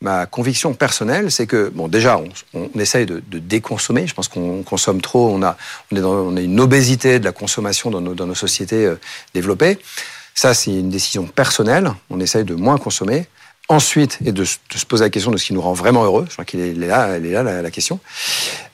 [0.00, 2.20] ma conviction personnelle, c'est que, bon, déjà,
[2.54, 4.06] on, essaye de, déconsommer.
[4.06, 5.28] Je pense qu'on consomme trop.
[5.28, 5.56] On a,
[5.92, 8.96] on est on une obésité de la consommation dans nos, dans nos sociétés euh,
[9.34, 9.78] développées.
[10.34, 11.92] Ça, c'est une décision personnelle.
[12.08, 13.26] On essaye de moins consommer.
[13.68, 16.26] Ensuite, et de, de, se poser la question de ce qui nous rend vraiment heureux.
[16.28, 17.98] Je crois qu'il est là, elle est là la, la question.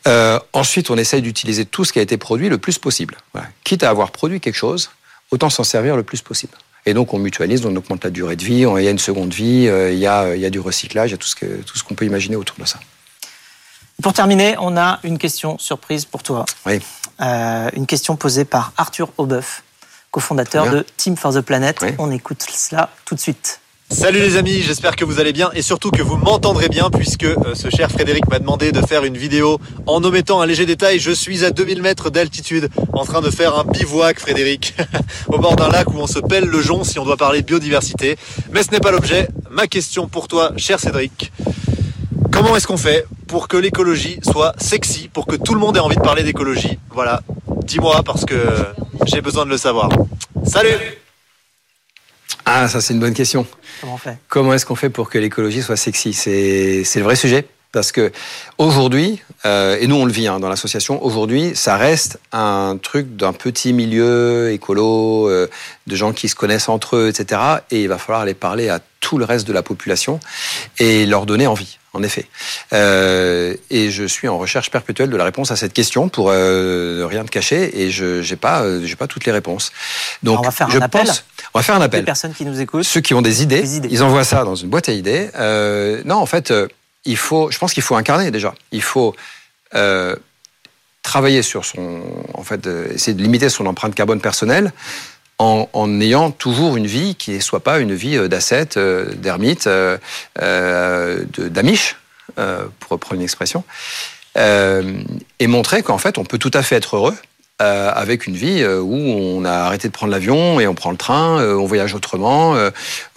[0.09, 3.16] Euh, ensuite, on essaye d'utiliser tout ce qui a été produit le plus possible.
[3.33, 3.48] Voilà.
[3.62, 4.90] Quitte à avoir produit quelque chose,
[5.31, 6.55] autant s'en servir le plus possible.
[6.87, 9.33] Et donc, on mutualise, on augmente la durée de vie, il y a une seconde
[9.33, 11.29] vie, euh, il, y a, il y a du recyclage, il y a tout
[11.79, 12.81] ce qu'on peut imaginer autour de ça.
[14.03, 16.46] Pour terminer, on a une question surprise pour toi.
[16.66, 16.81] Oui.
[17.20, 19.62] Euh, une question posée par Arthur Aubeuf,
[20.11, 21.76] cofondateur de Team for the Planet.
[21.83, 21.90] Oui.
[21.98, 23.60] On écoute cela tout de suite.
[23.92, 27.24] Salut les amis, j'espère que vous allez bien et surtout que vous m'entendrez bien puisque
[27.24, 31.00] euh, ce cher Frédéric m'a demandé de faire une vidéo en omettant un léger détail.
[31.00, 34.76] Je suis à 2000 mètres d'altitude en train de faire un bivouac, Frédéric,
[35.26, 38.16] au bord d'un lac où on se pèle le jonc si on doit parler biodiversité.
[38.53, 39.29] Mais ce n'est pas l'objet.
[39.50, 41.33] Ma question pour toi, cher Cédric,
[42.31, 45.81] comment est-ce qu'on fait pour que l'écologie soit sexy, pour que tout le monde ait
[45.81, 46.79] envie de parler d'écologie?
[46.92, 47.22] Voilà,
[47.64, 48.37] dis-moi parce que
[49.07, 49.88] j'ai besoin de le savoir.
[50.44, 51.00] Salut
[52.45, 53.47] ah, ça c'est une bonne question.
[53.81, 54.19] Comment on fait?
[54.29, 56.12] Comment est-ce qu'on fait pour que l'écologie soit sexy?
[56.12, 57.47] C'est le vrai sujet.
[57.73, 58.11] Parce que
[58.59, 63.14] aujourd'hui, euh, et nous on le vit hein, dans l'association, aujourd'hui ça reste un truc
[63.14, 65.49] d'un petit milieu écolo, euh,
[65.87, 67.40] de gens qui se connaissent entre eux, etc.
[67.71, 70.19] Et il va falloir aller parler à tout le reste de la population
[70.79, 72.27] et leur donner envie en effet.
[72.73, 77.07] Euh, et je suis en recherche perpétuelle de la réponse à cette question pour euh,
[77.09, 79.73] rien te cacher et je j'ai pas euh, j'ai pas toutes les réponses.
[80.23, 81.09] Donc Alors on va faire je un appel.
[81.55, 82.01] On va faire un appel.
[82.01, 82.85] Les personnes qui nous écoutent.
[82.85, 83.89] Ceux qui ont des idées, des idées.
[83.91, 85.31] ils envoient ça dans une boîte à idées.
[85.37, 86.69] Euh, non, en fait, euh,
[87.05, 88.55] il faut je pense qu'il faut incarner déjà.
[88.73, 89.15] Il faut
[89.75, 90.15] euh,
[91.03, 92.03] travailler sur son,
[92.35, 94.73] en fait, essayer de limiter son empreinte carbone personnelle
[95.39, 99.67] en, en, ayant toujours une vie qui ne soit pas une vie d'ascète, d'ermite,
[100.37, 101.97] d'amiche,
[102.37, 103.65] pour reprendre une expression,
[104.37, 107.17] et montrer qu'en fait, on peut tout à fait être heureux
[107.61, 110.90] euh, avec une vie euh, où on a arrêté de prendre l'avion et on prend
[110.90, 112.57] le train, euh, on voyage autrement,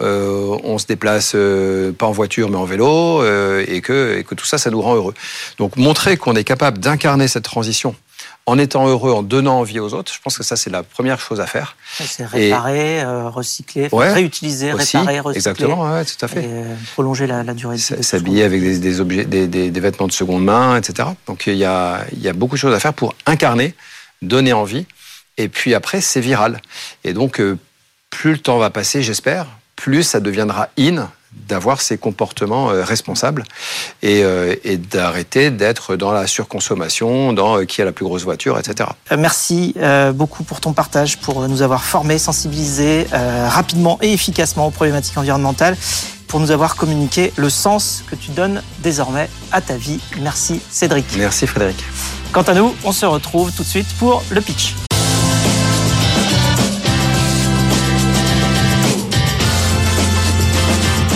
[0.00, 1.34] on se déplace
[1.98, 4.96] pas en voiture mais en vélo et que, et que tout ça, ça nous rend
[4.96, 5.14] heureux.
[5.58, 7.94] Donc montrer qu'on est capable d'incarner cette transition
[8.46, 11.18] en étant heureux, en donnant envie aux autres, je pense que ça, c'est la première
[11.18, 11.76] chose à faire.
[11.98, 15.36] C'est réparer, recycler, réutiliser, réparer, recycler.
[15.36, 16.44] Exactement, ouais, tout à fait.
[16.44, 16.50] Et
[16.92, 18.04] prolonger la, durée de vie.
[18.04, 21.08] S'habiller avec des, des objets, des, des, des, vêtements de seconde main, etc.
[21.26, 23.74] Donc il y a, il y a beaucoup de choses à faire pour incarner
[24.22, 24.86] donner envie.
[25.36, 26.60] Et puis après, c'est viral.
[27.02, 27.58] Et donc, euh,
[28.10, 29.46] plus le temps va passer, j'espère,
[29.76, 31.10] plus ça deviendra in
[31.48, 33.44] d'avoir ces comportements euh, responsables
[34.04, 38.90] euh, et, d'arrêter d'être dans la surconsommation, dans qui a la plus grosse voiture, etc.
[39.16, 39.74] Merci
[40.14, 45.76] beaucoup pour ton partage, pour nous avoir formés, sensibilisés rapidement et efficacement aux problématiques environnementales,
[46.28, 50.00] pour nous avoir communiqué le sens que tu donnes désormais à ta vie.
[50.20, 51.06] Merci Cédric.
[51.16, 51.76] Merci Frédéric.
[52.32, 54.74] Quant à nous, on se retrouve tout de suite pour le pitch.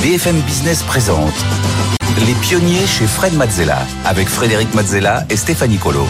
[0.08, 1.34] BFM Business présente
[2.26, 6.06] Les pionniers chez Fred Mazzella avec Frédéric Mazzella et Stéphanie Colo.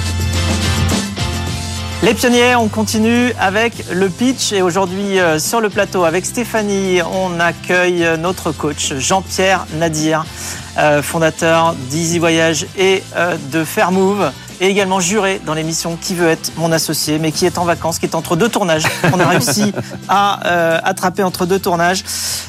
[2.05, 7.01] Les pionniers, on continue avec le pitch et aujourd'hui euh, sur le plateau avec Stéphanie,
[7.03, 10.25] on accueille notre coach Jean-Pierre Nadir,
[10.79, 14.31] euh, fondateur d'Easy Voyage et euh, de Fairmove
[14.61, 17.99] et également juré dans l'émission Qui veut être mon associé, mais qui est en vacances,
[17.99, 18.85] qui est entre deux tournages.
[19.13, 19.73] On a réussi
[20.09, 22.05] à euh, attraper entre deux tournages.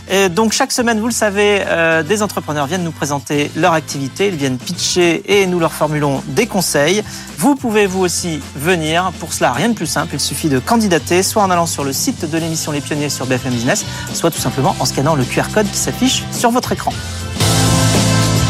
[0.10, 4.28] Et donc chaque semaine, vous le savez, euh, des entrepreneurs viennent nous présenter leur activité,
[4.28, 7.04] ils viennent pitcher et nous leur formulons des conseils.
[7.38, 9.12] Vous pouvez vous aussi venir.
[9.19, 11.93] Pour cela, rien de plus simple, il suffit de candidater, soit en allant sur le
[11.93, 15.43] site de l'émission Les Pionniers sur BFM Business, soit tout simplement en scannant le QR
[15.54, 16.91] code qui s'affiche sur votre écran.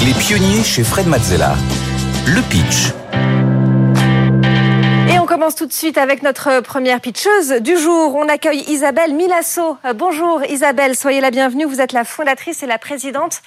[0.06, 1.56] Les pionniers chez Fred Mazzella.
[2.26, 2.94] Le pitch
[5.30, 8.16] commence tout de suite avec notre première pitcheuse du jour.
[8.16, 9.78] On accueille Isabelle Milasso.
[9.86, 11.66] Euh, bonjour Isabelle, soyez la bienvenue.
[11.66, 13.44] Vous êtes la fondatrice et la présidente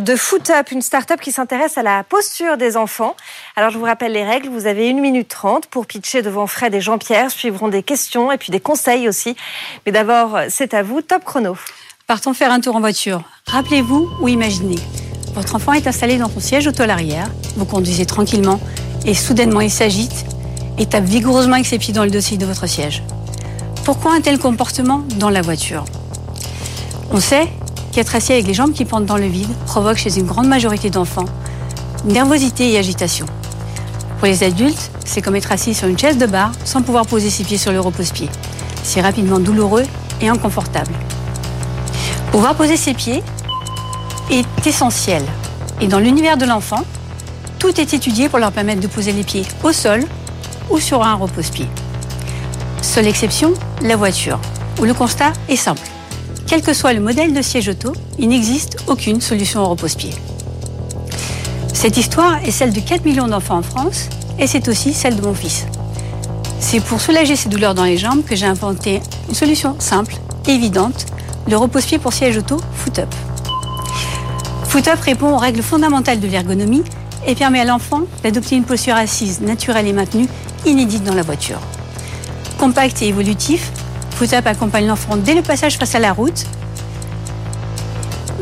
[0.00, 3.14] de FootUp, une start-up qui s'intéresse à la posture des enfants.
[3.54, 4.48] Alors je vous rappelle les règles.
[4.48, 7.30] Vous avez une minute trente pour pitcher devant Fred et Jean-Pierre.
[7.30, 9.36] Suivront des questions et puis des conseils aussi.
[9.84, 11.02] Mais d'abord, c'est à vous.
[11.02, 11.54] Top chrono.
[12.06, 13.20] Partons faire un tour en voiture.
[13.46, 14.78] Rappelez-vous ou imaginez.
[15.34, 17.28] Votre enfant est installé dans son siège auto l'arrière.
[17.56, 18.58] Vous conduisez tranquillement
[19.04, 20.35] et soudainement il s'agite
[20.78, 23.02] et tape vigoureusement avec ses pieds dans le dossier de votre siège.
[23.84, 25.84] Pourquoi un tel comportement dans la voiture?
[27.12, 27.48] On sait
[27.92, 30.90] qu'être assis avec les jambes qui pendent dans le vide provoque chez une grande majorité
[30.90, 31.26] d'enfants
[32.06, 33.26] nervosité et agitation.
[34.18, 37.30] Pour les adultes, c'est comme être assis sur une chaise de bar sans pouvoir poser
[37.30, 38.28] ses pieds sur le repose-pied.
[38.82, 39.84] C'est rapidement douloureux
[40.20, 40.92] et inconfortable.
[42.30, 43.22] Pouvoir poser ses pieds
[44.30, 45.22] est essentiel.
[45.80, 46.84] Et dans l'univers de l'enfant,
[47.58, 50.04] tout est étudié pour leur permettre de poser les pieds au sol
[50.70, 51.68] ou sur un repose-pied.
[52.82, 54.40] Seule exception, la voiture,
[54.80, 55.86] où le constat est simple.
[56.46, 60.10] Quel que soit le modèle de siège auto, il n'existe aucune solution au repose-pied.
[61.72, 65.22] Cette histoire est celle de 4 millions d'enfants en France et c'est aussi celle de
[65.22, 65.66] mon fils.
[66.60, 71.06] C'est pour soulager ses douleurs dans les jambes que j'ai inventé une solution simple, évidente,
[71.48, 73.08] le repose-pied pour siège auto FootUp.
[74.64, 76.82] FootUp répond aux règles fondamentales de l'ergonomie
[77.26, 80.28] et permet à l'enfant d'adopter une posture assise naturelle et maintenue
[80.66, 81.60] inédite dans la voiture.
[82.58, 83.70] Compact et évolutif,
[84.16, 86.46] FootUp accompagne l'enfant dès le passage face à la route,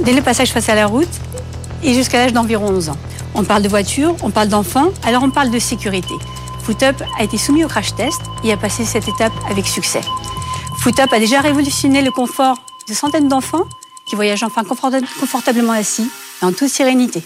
[0.04, 1.08] dès le passage face à la route
[1.82, 2.96] et jusqu'à l'âge d'environ 11 ans.
[3.34, 6.14] On parle de voiture, on parle d'enfant, alors on parle de sécurité.
[6.62, 10.00] FootUp a été soumis au crash test et a passé cette étape avec succès.
[10.78, 12.58] FootUp a déjà révolutionné le confort
[12.88, 13.64] de centaines d'enfants
[14.06, 16.10] qui voyagent enfin confortablement assis
[16.42, 17.22] et en toute sérénité.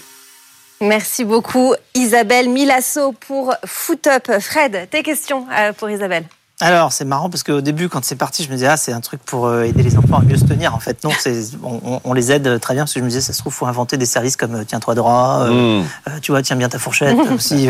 [0.81, 4.31] Merci beaucoup Isabelle Milasso pour Foot Up.
[4.39, 6.25] Fred, tes questions euh, pour Isabelle
[6.61, 8.99] alors, c'est marrant parce qu'au début, quand c'est parti, je me disais, ah, c'est un
[8.99, 10.75] truc pour euh, aider les enfants à mieux se tenir.
[10.75, 11.11] En fait, non,
[11.63, 13.65] on, on, les aide très bien parce que je me disais, ça se trouve, faut
[13.65, 15.85] inventer des services comme euh, tiens-toi droit, mm.
[16.21, 17.69] tu vois, tiens bien ta fourchette aussi,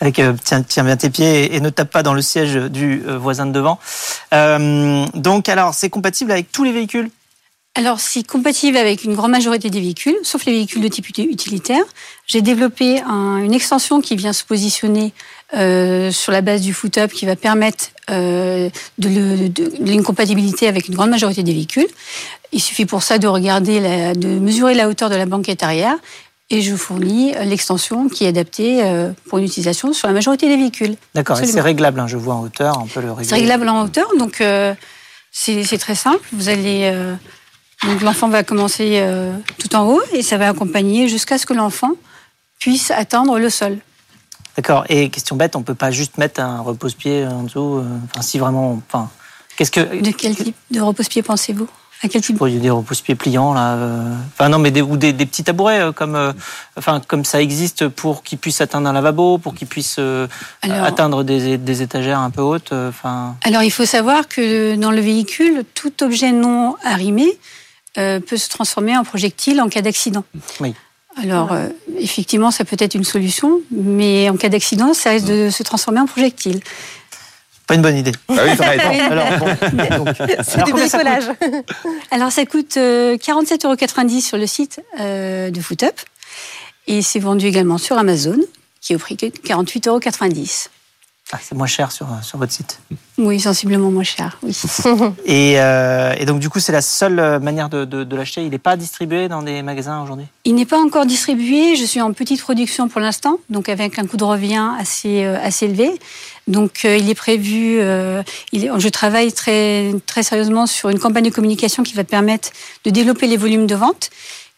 [0.00, 3.46] avec tiens, tiens bien tes pieds et, ne tape pas dans le siège du voisin
[3.46, 3.78] de devant.
[5.14, 7.10] donc, alors, c'est compatible avec tous les véhicules?
[7.76, 11.84] Alors, c'est compatible avec une grande majorité des véhicules, sauf les véhicules de type utilitaire.
[12.26, 15.12] J'ai développé une extension qui vient se positionner
[15.54, 19.50] euh, sur la base du FootUp qui va permettre euh, de,
[19.84, 21.86] l'incompatibilité avec une grande majorité des véhicules.
[22.52, 25.98] Il suffit pour ça de regarder, de mesurer la hauteur de la banquette arrière
[26.48, 30.56] et je fournis l'extension qui est adaptée euh, pour une utilisation sur la majorité des
[30.56, 30.96] véhicules.
[31.14, 33.28] D'accord, et c'est réglable, hein, je vois en hauteur, on peut le régler.
[33.28, 34.74] C'est réglable en hauteur, donc euh,
[35.32, 36.22] c'est très simple.
[36.32, 37.14] Vous allez euh,
[37.84, 41.54] donc l'enfant va commencer euh, tout en haut et ça va accompagner jusqu'à ce que
[41.54, 41.92] l'enfant
[42.58, 43.78] puisse atteindre le sol.
[44.56, 48.22] D'accord, et question bête, on peut pas juste mettre un repose-pied en dessous, euh, enfin
[48.22, 49.10] si vraiment, enfin,
[49.56, 50.00] qu'est-ce que...
[50.00, 51.68] De quel type de repose-pied pensez-vous?
[52.02, 52.36] À quel type?
[52.36, 55.80] Pour des repose-pieds pliants là, euh, enfin non mais des, ou des, des petits tabourets
[55.80, 56.32] euh, comme, euh,
[56.78, 61.22] enfin comme ça existe pour qu'ils puissent atteindre un lavabo, pour qu'ils puissent Alors- atteindre
[61.24, 63.36] des, des étagères un peu hautes, enfin.
[63.44, 67.26] Alors il faut savoir que dans le véhicule, tout objet non arrimé
[67.98, 70.24] euh, peut se transformer en projectile en cas d'accident.
[70.60, 70.74] Oui.
[71.22, 75.50] Alors euh, effectivement, ça peut être une solution, mais en cas d'accident, ça risque de
[75.50, 76.60] se transformer en projectile.
[77.66, 78.12] Pas une bonne idée.
[78.28, 78.50] Ah oui.
[79.10, 81.24] Alors, bon, donc, C'est alors, du combien ça coûte bricolage.
[82.12, 86.00] Alors ça coûte euh, 47,90 euros sur le site euh, de FootUp
[86.86, 88.38] et c'est vendu également sur Amazon
[88.80, 90.00] qui est au prix de 48,90 euros.
[91.32, 92.78] Ah, c'est moins cher sur, sur votre site.
[93.18, 94.38] Oui, sensiblement moins cher.
[94.44, 94.56] Oui.
[95.24, 98.42] Et, euh, et donc du coup, c'est la seule euh, manière de, de, de l'acheter.
[98.44, 100.26] Il n'est pas distribué dans des magasins aujourd'hui?
[100.44, 101.74] Il n'est pas encore distribué.
[101.74, 105.36] Je suis en petite production pour l'instant, donc avec un coût de revient assez euh,
[105.42, 105.90] assez élevé.
[106.46, 107.80] Donc euh, il est prévu.
[108.52, 112.50] il est- je travaille très très sérieusement sur une campagne de communication qui va permettre
[112.84, 114.10] de développer les volumes de vente,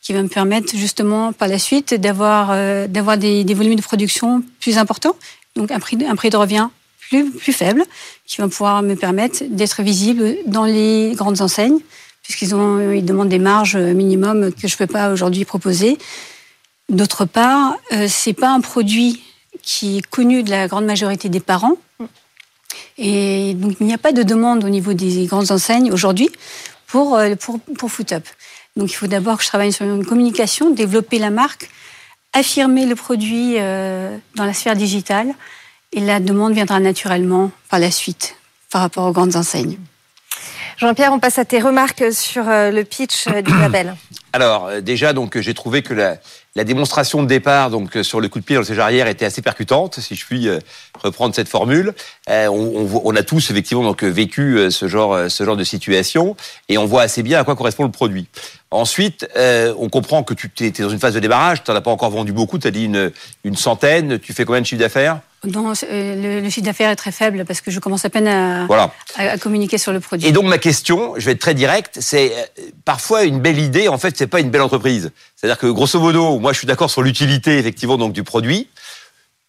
[0.02, 3.83] qui va me permettre justement par la suite d'avoir euh, d'avoir des, des volumes de
[3.83, 5.16] production plus importants,
[5.59, 6.68] donc un prix de- revient
[7.01, 7.85] plus plus faible,
[8.27, 11.81] qui va pouvoir me permettre d'être visible dans les grandes enseignes
[12.23, 12.55] puisqu'ils
[12.94, 15.97] ils demandent des marges minimum que je ne peux pas aujourd'hui proposer.
[16.90, 19.23] D'autre part, euh, c'est pas un produit
[19.62, 21.79] qui est connu de la grande majorité des parents.
[22.99, 26.29] Et donc, il n'y a pas de demande au niveau des grandes enseignes aujourd'hui
[26.87, 28.25] pour, euh, pour, pour FootUp.
[28.77, 31.71] Donc, il faut d'abord que je travaille sur une communication, développer la marque,
[32.33, 35.35] affirmer le produit euh, dans la sphère digitale.
[35.93, 38.37] Et la demande viendra naturellement par la suite
[38.71, 39.79] par rapport aux grandes enseignes.
[40.79, 43.97] Jean-Pierre, on passe à tes remarques sur euh, le pitch euh, d'Isabelle.
[44.33, 46.19] Alors euh, déjà donc j'ai trouvé que la,
[46.59, 49.25] la démonstration de départ euh, sur le coup de pied dans le siège arrière était
[49.25, 50.59] assez percutante si je puis euh,
[51.01, 51.94] reprendre cette formule.
[52.29, 56.37] Euh, on, a tous effectivement vécu ce genre de situation
[56.68, 58.27] et on voit assez bien à quoi correspond le produit.
[58.73, 61.90] Ensuite, on comprend que tu es, dans une phase de démarrage, tu n'en as pas
[61.90, 63.12] encore vendu beaucoup, tu as dit une,
[63.44, 65.21] une centaine, tu fais combien de chiffre d'affaires?
[65.44, 68.11] Non, c'est- euh, le, le chiffre d'affaires est très faible parce que je commence à
[68.11, 68.92] peine à, Voilà.
[69.16, 70.27] à, à communiquer sur le produit.
[70.27, 73.87] Et donc ma question, je vais être très direct, c'est euh, parfois une belle idée,
[73.88, 75.12] en fait, c'est pas une belle entreprise.
[75.37, 78.68] C'est-à-dire que grosso modo, moi je suis d'accord sur l'utilité effectivement donc du produit,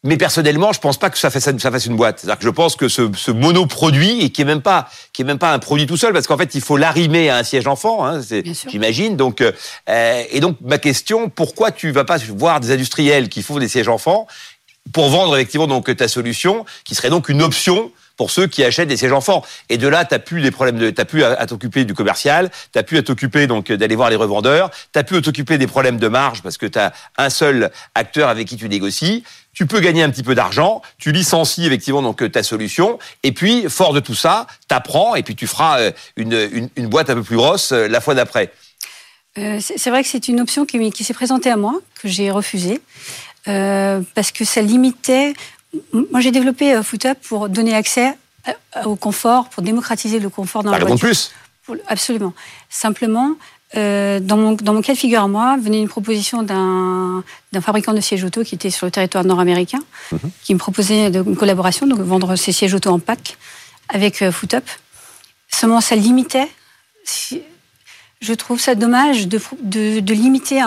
[0.03, 2.19] mais personnellement, je pense pas que ça fasse, ça fasse une boîte.
[2.19, 5.25] C'est-à-dire que je pense que ce, ce monoproduit et qui est même pas qui est
[5.25, 7.65] même pas un produit tout seul, parce qu'en fait il faut l'arrimer à un siège
[7.67, 8.21] enfant, hein,
[8.69, 9.17] j'imagine.
[9.17, 9.51] Donc euh,
[10.31, 13.89] et donc ma question, pourquoi tu vas pas voir des industriels qui font des sièges
[13.89, 14.27] enfants
[14.93, 18.89] pour vendre effectivement donc ta solution, qui serait donc une option pour ceux qui achètent
[18.89, 19.45] des sièges enfants.
[19.69, 22.83] Et de là, t'as plus des problèmes de, t'as plus à, t'occuper du commercial, t'as
[22.83, 26.07] plus à t'occuper donc d'aller voir les revendeurs, t'as plus à t'occuper des problèmes de
[26.09, 29.23] marge parce que t'as un seul acteur avec qui tu négocies.
[29.53, 33.69] Tu peux gagner un petit peu d'argent, tu licencies effectivement donc ta solution, et puis
[33.69, 37.23] fort de tout ça, t'apprends et puis tu feras euh, une, une, boîte un peu
[37.23, 38.51] plus grosse euh, la fois d'après.
[39.37, 42.81] Euh, c'est vrai que c'est une option qui s'est présentée à moi, que j'ai refusée,
[43.47, 45.33] euh, parce que ça limitait.
[45.93, 48.15] Moi, j'ai développé euh, FootUp pour donner accès
[48.73, 51.07] à- au confort, pour démocratiser le confort dans Pas la voiture.
[51.07, 51.31] plus.
[51.65, 52.33] Pour- Absolument.
[52.69, 53.33] Simplement,
[53.75, 57.23] euh, dans, mon, dans mon cas de figure à moi, venait une proposition d'un
[57.61, 59.79] fabricant de sièges auto qui était sur le territoire nord-américain,
[60.43, 63.37] qui me proposait de, une collaboration, donc vendre ses sièges auto en pack
[63.89, 64.63] avec euh, FootUp.
[65.51, 66.47] Seulement, ça limitait.
[67.03, 67.41] si-
[68.21, 70.61] je trouve ça dommage de, de, de limiter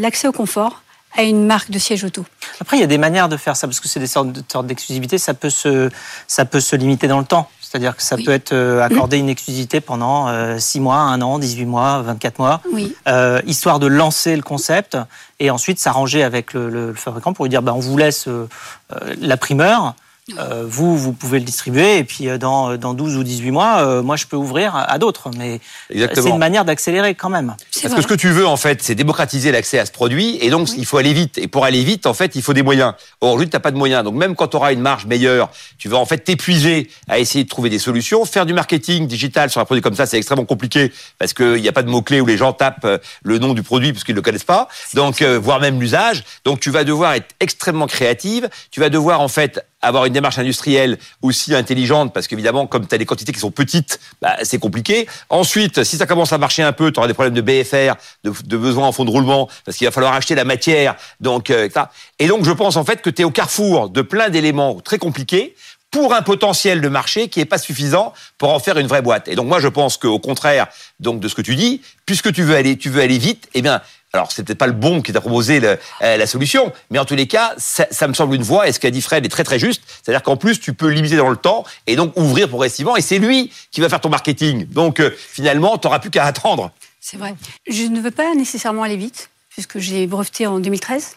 [0.00, 0.82] l'accès au confort
[1.16, 2.24] à une marque de siège auto.
[2.60, 4.42] Après, il y a des manières de faire ça parce que c'est des sortes de
[4.50, 5.18] sortes d'exclusivité.
[5.18, 5.90] Ça peut se,
[6.26, 7.48] ça peut se limiter dans le temps.
[7.60, 8.24] C'est-à-dire que ça Oui.
[8.24, 12.38] peut être euh, accordé une exclusivité pendant euh, 6 mois, 1 an, 18 mois, 24
[12.38, 12.94] mois, Oui.
[13.08, 14.96] euh, histoire de lancer le concept
[15.40, 18.28] et ensuite s'arranger avec le, le- le fabricant pour lui dire bah, on vous laisse
[18.28, 18.48] euh,
[18.92, 19.94] euh, la primeur.
[20.38, 23.78] Euh, vous, vous pouvez le distribuer et puis euh, dans, dans 12 ou 18 mois,
[23.78, 25.30] euh, moi je peux ouvrir à, à d'autres.
[25.38, 27.54] Mais c'est une manière d'accélérer quand même.
[27.56, 27.96] Parce vrai.
[27.96, 30.68] que ce que tu veux, en fait, c'est démocratiser l'accès à ce produit, et donc
[30.76, 31.38] il faut aller vite.
[31.38, 32.94] Et pour aller vite, en fait, il faut des moyens.
[33.20, 34.02] Or, aujourd'hui, tu n'as pas de moyens.
[34.02, 37.44] Donc même quand tu auras une marge meilleure, tu vas en fait t'épuiser à essayer
[37.44, 38.24] de trouver des solutions.
[38.24, 41.68] Faire du marketing digital sur un produit comme ça, c'est extrêmement compliqué, parce qu'il n'y
[41.68, 44.18] a pas de mots-clés où les gens tapent le nom du produit parce qu'ils ne
[44.18, 46.24] le connaissent pas, donc euh, voire même l'usage.
[46.44, 50.38] Donc tu vas devoir être extrêmement créative, tu vas devoir en fait avoir une démarche
[50.38, 54.58] industrielle aussi intelligente, parce qu'évidemment, comme tu as des quantités qui sont petites, bah, c'est
[54.58, 55.06] compliqué.
[55.30, 58.32] Ensuite, si ça commence à marcher un peu, tu auras des problèmes de BFR, de,
[58.44, 60.96] de besoin en fond de roulement, parce qu'il va falloir acheter la matière.
[61.20, 61.68] Donc, euh.
[62.18, 64.98] Et donc, je pense en fait que tu es au carrefour de plein d'éléments très
[64.98, 65.54] compliqués
[65.90, 69.28] pour un potentiel de marché qui est pas suffisant pour en faire une vraie boîte.
[69.28, 70.66] Et donc moi je pense qu'au contraire
[71.00, 73.62] donc de ce que tu dis, puisque tu veux aller tu veux aller vite, eh
[73.62, 73.80] bien
[74.12, 77.04] alors c'est peut-être pas le bon qui t'a proposé le- euh, la solution, mais en
[77.04, 78.68] tous les cas ça, ça me semble une voie.
[78.68, 81.16] Et ce qu'a dit Fred est très très juste, c'est-à-dire qu'en plus tu peux limiter
[81.16, 82.96] dans le temps et donc ouvrir progressivement.
[82.96, 84.66] Et c'est lui qui va faire ton marketing.
[84.68, 86.70] Donc euh, finalement t'auras plus qu'à attendre.
[87.00, 87.34] C'est vrai.
[87.68, 91.16] Je ne veux pas nécessairement aller vite, puisque j'ai breveté en 2013.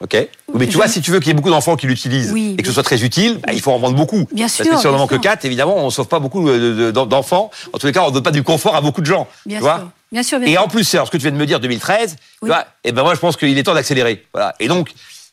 [0.00, 0.14] Ok.
[0.54, 2.54] Mais tu Je- vois, si tu veux qu'il y ait beaucoup d'enfants qui l'utilisent Oui,
[2.56, 4.28] et que ce soit très utile, bah, il faut en vendre beaucoup.
[4.32, 5.22] Bien Parce sûr, que si on en bien vend que sûr.
[5.22, 7.50] 4, évidemment, on ne sauve pas beaucoup de- d'enfants.
[7.72, 9.26] En tous les cas, on ne donne pas du confort à beaucoup de gens.
[9.44, 9.90] Bien tu vois sûr.
[10.12, 10.62] Bien sûr, bien et sûr.
[10.62, 12.50] en plus, alors, ce que tu viens de me dire, 2013, tu Oui.
[12.84, 14.24] et ben moi, je pense qu'il est temps d'accélérer.
[14.32, 14.54] Voilà.
[14.58, 14.90] Et donc,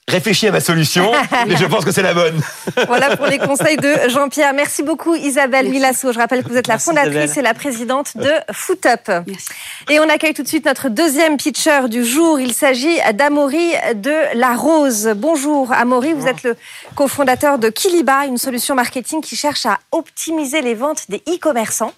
[0.07, 1.11] réfléchis à ma solution,
[1.47, 2.39] mais je pense que c'est la bonne.
[2.88, 4.53] Voilà pour les conseils de Jean-Pierre.
[4.53, 6.11] Merci beaucoup Isabelle Milasso.
[6.11, 7.38] Je rappelle que vous êtes la Merci, fondatrice Isabelle.
[7.39, 9.07] et la présidente de FootUp.
[9.26, 9.47] Merci.
[9.89, 12.39] Et on accueille tout de suite notre deuxième pitcher du jour.
[12.39, 15.11] Il s'agit d'Amaury de La Rose.
[15.15, 16.55] Bonjour Amaury, vous êtes le
[16.95, 21.93] cofondateur de Kiliba, une solution marketing qui cherche à optimiser les ventes des e-commerçants.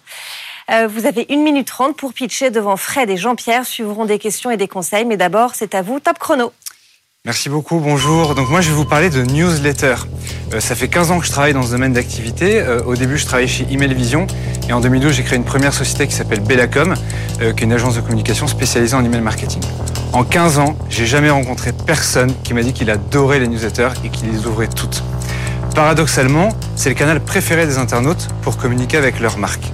[0.70, 3.64] Euh, vous avez une minute trente pour pitcher devant Fred et Jean-Pierre.
[3.64, 5.06] Suivront des questions et des conseils.
[5.06, 6.52] Mais d'abord, c'est à vous, top chrono.
[7.24, 8.34] Merci beaucoup, bonjour.
[8.34, 9.96] Donc moi je vais vous parler de newsletter.
[10.52, 12.60] Euh, ça fait 15 ans que je travaille dans ce domaine d'activité.
[12.60, 14.26] Euh, au début je travaillais chez Email Vision
[14.68, 16.94] et en 2012 j'ai créé une première société qui s'appelle Bellacom,
[17.38, 19.62] qui est une agence de communication spécialisée en email marketing.
[20.12, 24.10] En 15 ans, j'ai jamais rencontré personne qui m'a dit qu'il adorait les newsletters et
[24.10, 25.02] qu'il les ouvrait toutes.
[25.74, 29.72] Paradoxalement, c'est le canal préféré des internautes pour communiquer avec leur marque.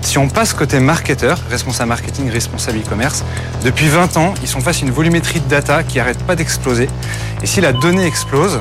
[0.00, 3.24] Si on passe côté marketeur, responsable marketing, responsable e-commerce,
[3.64, 6.88] depuis 20 ans, ils sont face à une volumétrie de data qui arrête pas d'exploser.
[7.42, 8.60] Et si la donnée explose,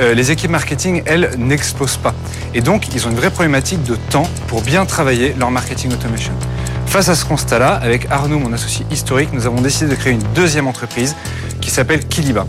[0.00, 2.14] euh, les équipes marketing, elles, n'explosent pas.
[2.54, 6.32] Et donc, ils ont une vraie problématique de temps pour bien travailler leur marketing automation.
[6.86, 10.24] Face à ce constat-là, avec Arnaud, mon associé historique, nous avons décidé de créer une
[10.34, 11.14] deuxième entreprise
[11.60, 12.46] qui s'appelle Kiliba.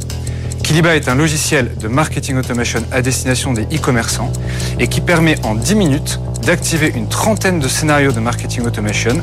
[0.71, 4.31] Kiliba est un logiciel de marketing automation à destination des e-commerçants
[4.79, 9.21] et qui permet en 10 minutes d'activer une trentaine de scénarios de marketing automation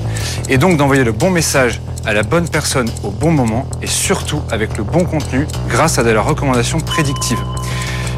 [0.51, 4.43] et donc d'envoyer le bon message à la bonne personne au bon moment et surtout
[4.51, 7.39] avec le bon contenu grâce à de la recommandation prédictive.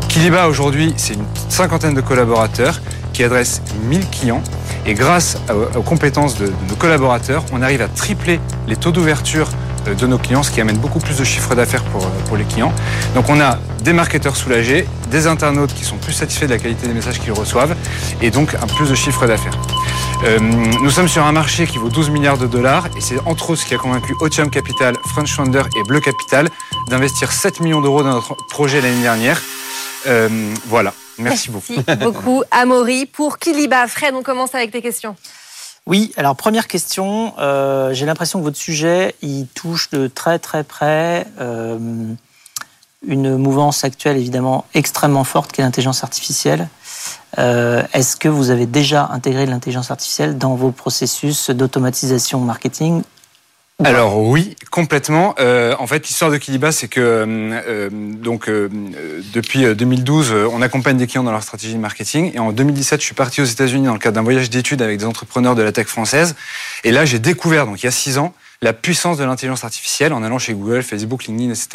[0.08, 2.80] Kiliba aujourd'hui, c'est une cinquantaine de collaborateurs
[3.12, 4.42] qui adressent 1000 clients
[4.86, 5.38] et grâce
[5.76, 9.46] aux, compétences de, nos collaborateurs, on arrive à tripler les taux d'ouverture
[9.86, 12.44] de nos clients, ce qui amène beaucoup plus de chiffre d'affaires pour, euh, pour les
[12.44, 12.72] clients.
[13.14, 16.86] Donc on a des marketeurs soulagés, des internautes qui sont plus satisfaits de la qualité
[16.86, 17.74] des messages qu'ils reçoivent
[18.20, 19.56] et donc un plus de chiffre d'affaires.
[20.24, 23.50] Euh, nous sommes sur un marché qui vaut 12 milliards de dollars et c'est entre
[23.50, 26.48] autres ce qui a convaincu Otium Capital, French Founder et Bleu Capital
[26.88, 29.40] d'investir 7 millions d'euros dans notre projet l'année dernière.
[30.06, 30.28] Euh,
[30.66, 31.72] voilà, merci beaucoup.
[31.86, 33.06] Merci beaucoup, Amaury.
[33.06, 35.16] Pour Kiliba, Fred, on commence avec tes questions.
[35.86, 40.62] Oui, alors première question, euh, j'ai l'impression que votre sujet, il touche de très très
[40.62, 41.78] près euh,
[43.06, 46.68] une mouvance actuelle évidemment extrêmement forte qui est l'intelligence artificielle.
[47.38, 53.02] Euh, Est-ce que vous avez déjà intégré l'intelligence artificielle dans vos processus d'automatisation marketing
[53.82, 55.34] Alors oui, complètement.
[55.38, 57.26] Euh, en fait, l'histoire de Kiliba, c'est que euh,
[57.66, 58.68] euh, donc euh,
[59.32, 62.30] depuis euh, 2012, euh, on accompagne des clients dans leur stratégie de marketing.
[62.34, 64.98] Et en 2017, je suis parti aux États-Unis dans le cadre d'un voyage d'études avec
[64.98, 66.36] des entrepreneurs de la tech française.
[66.84, 70.12] Et là, j'ai découvert, donc il y a six ans, la puissance de l'intelligence artificielle
[70.12, 71.68] en allant chez Google, Facebook, LinkedIn, etc.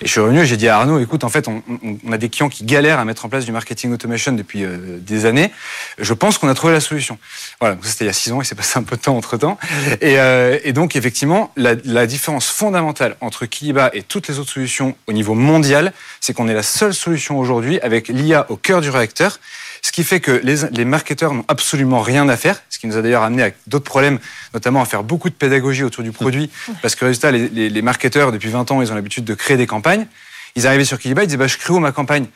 [0.00, 1.62] Et je suis revenu et j'ai dit à Arnaud, écoute, en fait, on,
[2.06, 4.98] on- a des clients qui galèrent à mettre en place du marketing automation depuis euh,
[4.98, 5.50] des années.
[5.98, 7.18] Je pense qu'on a trouvé la solution.
[7.60, 9.02] Voilà, donc ça c'était il y a six ans, il s'est passé un peu de
[9.02, 9.58] temps entre temps.
[10.00, 14.52] Et, euh, et donc effectivement, la, la différence fondamentale entre Kiliba et toutes les autres
[14.52, 18.80] solutions au niveau mondial, c'est qu'on est la seule solution aujourd'hui avec l'IA au cœur
[18.80, 19.38] du réacteur.
[19.84, 22.96] Ce qui fait que les, les marketeurs n'ont absolument rien à faire, ce qui nous
[22.96, 24.20] a d'ailleurs amené à d'autres problèmes,
[24.54, 26.50] notamment à faire beaucoup de pédagogie autour du produit,
[26.82, 29.56] parce que résultat, les, les, les marketeurs, depuis 20 ans, ils ont l'habitude de créer
[29.56, 30.06] des campagnes.
[30.54, 32.26] Ils arrivaient sur Kiliba, ils disaient, bah, je crée où ma campagne.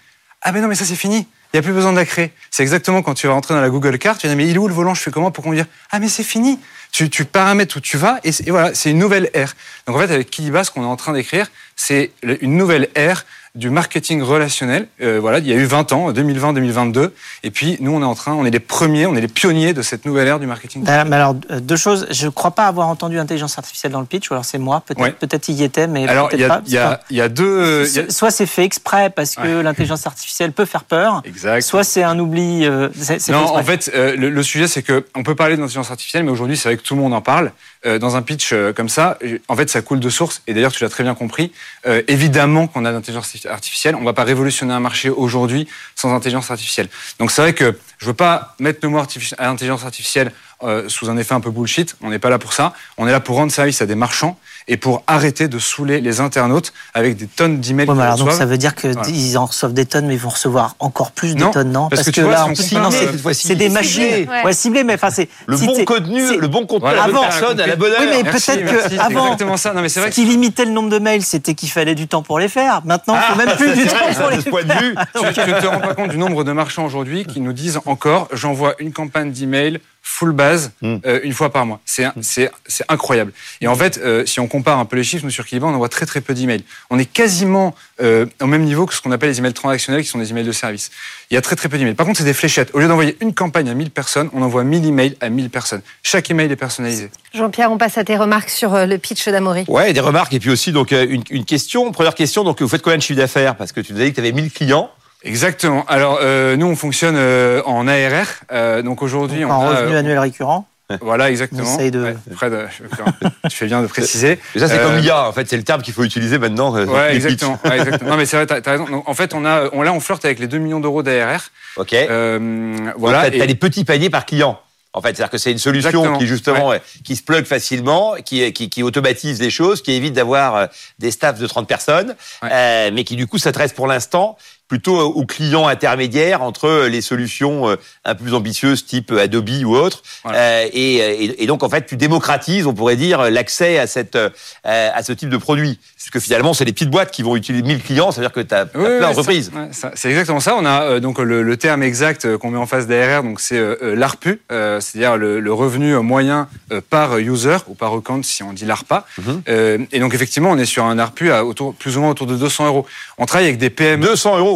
[0.43, 2.33] Ah ben non, mais ça c'est fini, il n'y a plus besoin de la créer.
[2.51, 4.59] C'est exactement quand tu vas rentrer dans la Google Card, tu dire, mais il est
[4.59, 5.67] où le volant, je fais comment pour conduire?
[5.91, 6.59] Ah mais c'est fini.
[6.93, 9.55] Tu, tu paramètres où tu vas et, et voilà, c'est une nouvelle ère.
[9.87, 13.25] Donc en fait, avec Kiliba, ce qu'on est en train d'écrire, c'est une nouvelle ère
[13.57, 14.87] du marketing relationnel.
[15.03, 17.11] Euh, voilà, il y a eu 20 ans, 2020-2022,
[17.43, 19.73] et puis nous, on est en train, on est les premiers, on est les pionniers
[19.73, 20.85] de cette nouvelle ère du marketing.
[20.89, 22.07] Euh, mais alors, euh, deux choses.
[22.11, 24.83] Je ne crois pas avoir entendu intelligence artificielle dans le pitch, ou alors c'est moi.
[24.87, 25.11] Peut-être Ouais.
[25.13, 26.63] peut-être il y était, mais Alors, peut-être y a, pas.
[26.67, 27.87] y, a, il y a deux...
[27.97, 31.63] y a- Soit c'est fait exprès parce que l'intelligence artificielle peut faire peur, Exact.
[31.63, 32.65] soit c'est un oubli.
[32.67, 35.91] euh, c'est- Non, en fait, euh, le, le sujet, c'est que on peut parler d'intelligence
[35.91, 37.53] artificielle, mais aujourd'hui, c'est vrai que tout le monde en parle.
[37.87, 39.19] Euh, dans un pitch euh, comme ça,
[39.49, 40.43] en fait, ça coule de source.
[40.47, 41.53] Et d'ailleurs, tu l'as très bien compris.
[41.87, 43.95] Euh, évidemment qu'on a l'intelligence artificielle.
[43.95, 46.89] On ne va pas révolutionner un marché aujourd'hui sans intelligence artificielle.
[47.19, 50.33] Donc c'est vrai que je veux pas mettre le mot artifici- à l'intelligence artificielle
[50.63, 51.97] euh, sous un effet un peu bullshit.
[52.03, 52.73] On n'est pas là pour ça.
[52.99, 54.39] On est là pour rendre service à des marchands
[54.69, 58.47] et pour arrêter de saouler les internautes avec des tonnes d'emails Ouais, alors, donc ça
[58.47, 59.41] veut dire qu'ils Voilà.
[59.41, 61.89] en reçoivent des tonnes, mais ils vont recevoir encore plus de Non, tonnes, non?
[61.89, 64.29] parce que tu vois, là, c'est- euh, des machines.
[64.29, 64.45] Ouais.
[64.45, 65.29] Ouais, ciblées, mais enfin, c'est.
[65.47, 67.99] Le si bon contenu, le bon contenu Avant, personne, à la bonne heure.
[68.01, 69.73] Oui, mais peut-être que merci, c'est avant, exactement ça.
[69.73, 71.95] Non, mais c'est vrai Ce que qui limitait le nombre de mails, c'était qu'il fallait
[71.95, 72.81] du temps pour les faire.
[72.85, 75.81] Maintenant, il faut même plus du Ah, temps pour les tu, tu ne te rends
[75.81, 79.81] pas compte du nombre de marchands aujourd'hui qui nous disent encore j'envoie une campagne d'email
[80.09, 80.97] full base Mm.
[81.05, 81.81] euh, une fois par mois.
[81.85, 83.33] C'est c'est c'est incroyable.
[83.61, 85.75] Et en fait, euh, si on compare un peu les chiffres, nous sur Kiliba, on
[85.75, 86.63] envoie très très peu d'emails.
[86.91, 90.09] On est quasiment euh, au même niveau que ce qu'on appelle les emails transactionnels, qui
[90.09, 90.91] sont des emails de service.
[91.31, 91.95] Il y a très très peu d'emails.
[91.95, 92.71] Par contre, c'est des fléchettes.
[92.73, 95.83] Au lieu d'envoyer une campagne à 1000 personnes, on envoie 1000 emails à 1000 personnes.
[96.05, 97.11] Chaque email est personnalisé.
[97.35, 99.65] Jean-Pierre, on passe à tes remarques sur le pitch d'Amaury.
[99.67, 101.91] Ouais, des remarques et puis aussi donc une, une question.
[101.91, 103.57] Première question, donc vous faites combien de chiffre d'affaires?
[103.57, 104.91] Parce que tu nous as dit que tu avais 1000 clients.
[105.27, 105.85] Exactement.
[105.89, 108.27] Alors euh, nous, on fonctionne euh, en ARR.
[108.53, 110.67] Euh, donc aujourd'hui, on en a, revenu euh, annuel récurrent.
[111.01, 111.65] Voilà, exactement.
[111.69, 114.39] On essaye de- Ouais, Fred, euh, je- tu fais bien de préciser.
[114.57, 116.77] Ça, c'est Euh, comme l'IA, en fait, c'est le terme qu'il faut utiliser maintenant.
[116.77, 117.59] euh, Ouais, exactement.
[117.65, 118.11] ouais, exactement.
[118.13, 118.85] Non, mais c'est vrai, t'as as raison.
[118.89, 121.41] Donc, en fait, on a, on, là, on flirte avec les 2 millions d'euros d'ARR.
[121.77, 121.93] Ok.
[121.93, 123.19] Euh, Voilà.
[123.19, 123.31] voilà.
[123.33, 124.61] Tu as, et- des petits paniers par client.
[124.93, 126.17] En fait, c'est-à-dire que c'est une solution Exactement.
[126.19, 130.15] qui justement ouais, qui se plug facilement, qui, qui, qui automatise les choses, qui évite
[130.15, 130.67] d'avoir euh,
[130.99, 132.49] des staffs de 30 personnes, Ouais.
[132.51, 137.69] euh, mais qui du coup s'adresse pour l'instant plutôt aux clients intermédiaires entre les solutions
[137.69, 140.03] euh, un peu plus ambitieuses type Adobe ou autre.
[140.25, 140.39] Voilà.
[140.39, 144.31] Euh, et, donc en fait, tu démocratises, on pourrait dire, l'accès à cette euh,
[144.65, 147.83] à ce type de produit, puisque finalement, c'est les petites boîtes qui vont utiliser 1000
[147.83, 149.51] clients, ça veut dire que tu as, Oui, plein d'entreprises.
[149.55, 150.57] ouais, C'est exactement ça.
[150.57, 153.41] On a euh, donc le, le terme exact euh, qu'on met en face d'ARR, donc
[153.41, 157.93] c'est euh, euh, l'ARPU, euh, c'est-à-dire le, le revenu moyen euh, par user ou par
[157.95, 159.07] account si on dit l'ARPA.
[159.19, 159.43] Mhm.
[159.49, 162.27] Euh, et donc effectivement, on est sur un ARPU à autour, plus ou moins autour
[162.27, 162.87] de 200 euros.
[163.19, 164.05] On travaille avec des PME.
[164.07, 164.56] 200 euros.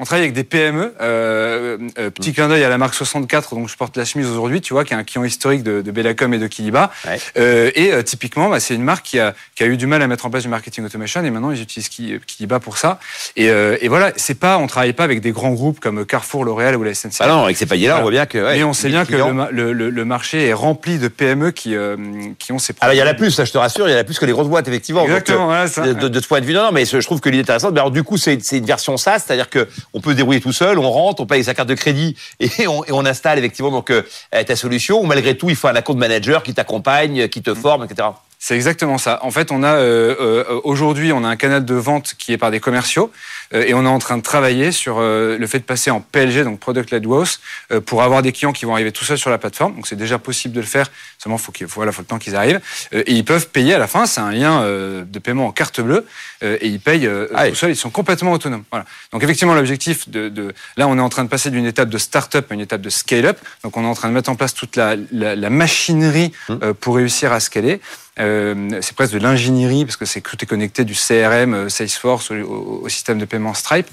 [0.00, 0.92] On travaille avec des PME.
[1.00, 4.60] Euh, euh, petit clin d'œil à la marque 64, dont je porte la chemise aujourd'hui,
[4.60, 6.90] tu vois, qui est un client historique de, de Bellacom et de Kiliba.
[7.06, 7.20] Ouais.
[7.38, 10.02] Euh, et euh, typiquement, bah, c'est une marque qui a, qui a eu du mal
[10.02, 12.98] à mettre en place du marketing automation et maintenant ils utilisent Ki- Kiliba pour ça.
[13.36, 16.44] Et, euh, et voilà, c'est pas, on travaille pas avec des grands groupes comme Carrefour,
[16.44, 17.18] L'Oréal ou la SNCF.
[17.20, 18.00] Ah non, avec ces paniers-là, Voilà.
[18.00, 18.38] on voit bien que.
[18.38, 20.98] ouais, Mais on sait bien que clients- le, ma- le, le- le marché est rempli
[20.98, 21.96] de PME qui, euh,
[22.40, 22.96] qui ont ces Ah bah, produits.
[22.98, 24.26] il y en a plus, ça je te rassure, il y en a plus que
[24.26, 25.02] les grosses boîtes, effectivement.
[25.02, 25.82] Donc, Exactement, euh, voilà, ça.
[25.82, 27.44] de, de- de ce point de vue, non, non, mais je trouve que l'idée est
[27.44, 27.74] intéressante.
[27.74, 30.52] Mais alors, du coup, c'est c'est une version SaaS, c'est-à-dire que on peut débrouiller tout
[30.52, 34.02] seul, on rentre, on paye sa carte de crédit et on, installe effectivement donc euh,
[34.30, 35.00] ta solution.
[35.00, 38.08] Ou malgré tout, il faut un account manager qui t'accompagne, qui te forme, etc.
[38.46, 39.20] C'est exactement ça.
[39.22, 42.36] En fait, on a euh, euh, aujourd'hui, on a un canal de vente qui est
[42.36, 43.10] par des commerciaux
[43.52, 46.44] et on est en train de travailler sur euh, le fait de passer en PLG,
[46.44, 47.40] donc Product Led Growth,
[47.72, 49.74] euh, pour avoir des clients qui vont arriver tout seuls sur la plateforme.
[49.76, 50.90] Donc c'est déjà possible de le faire.
[51.18, 52.60] Seulement, faut qu'il faut, voilà, faut le temps qu'ils arrivent
[52.94, 54.06] Euh, et ils peuvent payer à la fin.
[54.06, 56.06] C'est un lien euh, de paiement en carte bleue
[56.42, 57.70] euh, et ils payent euh, Ah tout seuls.
[57.70, 58.64] Ils sont complètement autonomes.
[58.70, 58.84] Voilà.
[59.12, 61.98] Donc effectivement, l'objectif de, de là, on est en train de passer d'une étape de
[61.98, 63.38] start-up à une étape de scale-up.
[63.62, 66.58] Donc on est en train de mettre en place toute la, la, la machinerie Hum.
[66.62, 67.80] euh, pour réussir à scaler.
[68.20, 72.30] Euh, c'est presque de l'ingénierie parce que c'est tout est connecté du CRM, euh, Salesforce
[72.30, 73.88] au- au système de paiement Stripe.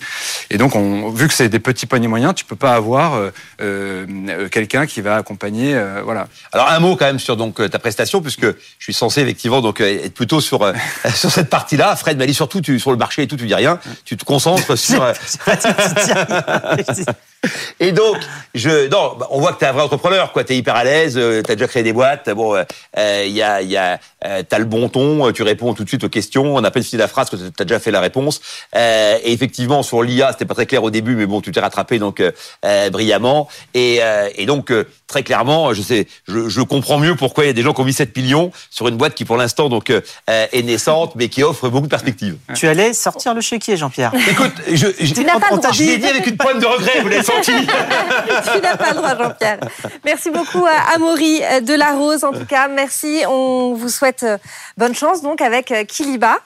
[0.51, 3.31] Et donc, on, vu que c'est des petits paniers moyens, tu peux pas avoir euh,
[3.61, 5.73] euh, quelqu'un qui va accompagner.
[5.73, 6.27] euh, voilà.
[6.51, 9.81] Alors un mot quand même sur donc ta prestation, puisque je suis censé effectivement donc
[9.81, 10.73] être plutôt sur euh,
[11.15, 11.95] sur cette partie-là.
[11.95, 14.25] Fred m'a dit surtout tu, sur le marché et tout, tu dis rien, tu te
[14.25, 15.01] concentres sur.
[17.45, 18.17] euh, Et donc,
[18.53, 20.43] je, non, bah, on voit que t'es un vrai entrepreneur, quoi.
[20.43, 22.29] T'es hyper à l'aise, euh, t'as déjà créé des boîtes.
[22.29, 22.63] Bon, euh,
[22.97, 25.73] euh, il y a, il y a, euh, t'as le bon ton, euh, tu réponds
[25.73, 26.55] tout de suite aux questions.
[26.55, 28.41] On n'a pas fini la phrase que t'as déjà fait la réponse.
[28.75, 31.59] Euh, et effectivement, sur l'IA, c'était pas très clair au début, mais bon, tu t'es
[31.59, 32.31] rattrapé donc euh,
[32.65, 33.47] euh, brillamment.
[33.73, 37.47] Et, euh, et donc, euh, très clairement, je sais, je, je comprends mieux pourquoi il
[37.47, 39.69] y a des gens qui ont mis 7 millions sur une boîte qui, pour l'instant,
[39.69, 42.37] donc euh, euh, est naissante, mais qui offre beaucoup de perspectives.
[42.55, 44.11] Tu allais sortir le chéquier, Jean-Pierre.
[44.29, 45.71] Écoute, je, je, Tu n'as pas le on t'a droit.
[45.73, 47.67] je l'ai dit avec une pointe de regret, vous senti.
[48.53, 49.59] tu n'as pas le droit, Jean-Pierre.
[50.05, 52.67] Merci beaucoup à Amaury de la Rose, en tout cas.
[52.67, 53.23] Merci.
[53.27, 54.37] On vous souhaite euh,
[54.77, 56.37] bonne chance donc avec euh, Kiliba.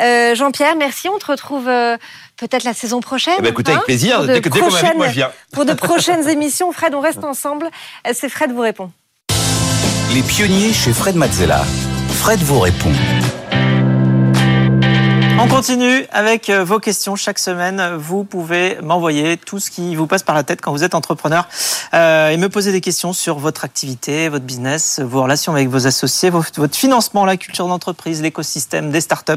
[0.00, 1.08] Euh, Jean-Pierre, merci.
[1.08, 1.96] On te retrouve euh,
[2.36, 3.34] peut-être la saison prochaine.
[3.38, 4.16] Eh ben, écoute, avec hein, plaisir.
[4.18, 5.30] pour de Dès que- dès qu'on m'invite, moi, je viens.
[5.52, 6.72] Pour de prochaines émissions.
[6.72, 7.68] Fred, on reste ensemble.
[8.12, 8.90] C'est Fred vous répond.
[10.14, 11.62] Les pionniers chez Fred Mazzella.
[12.20, 12.92] Fred vous répond.
[15.38, 17.96] On continue avec euh, vos questions chaque semaine.
[17.96, 21.48] Vous pouvez m'envoyer tout ce qui vous passe par la tête quand vous êtes entrepreneur
[21.94, 25.86] euh, et me poser des questions sur votre activité, votre business, vos relations avec vos
[25.86, 29.32] associés, votre financement, la culture d'entreprise, l'écosystème, des startups.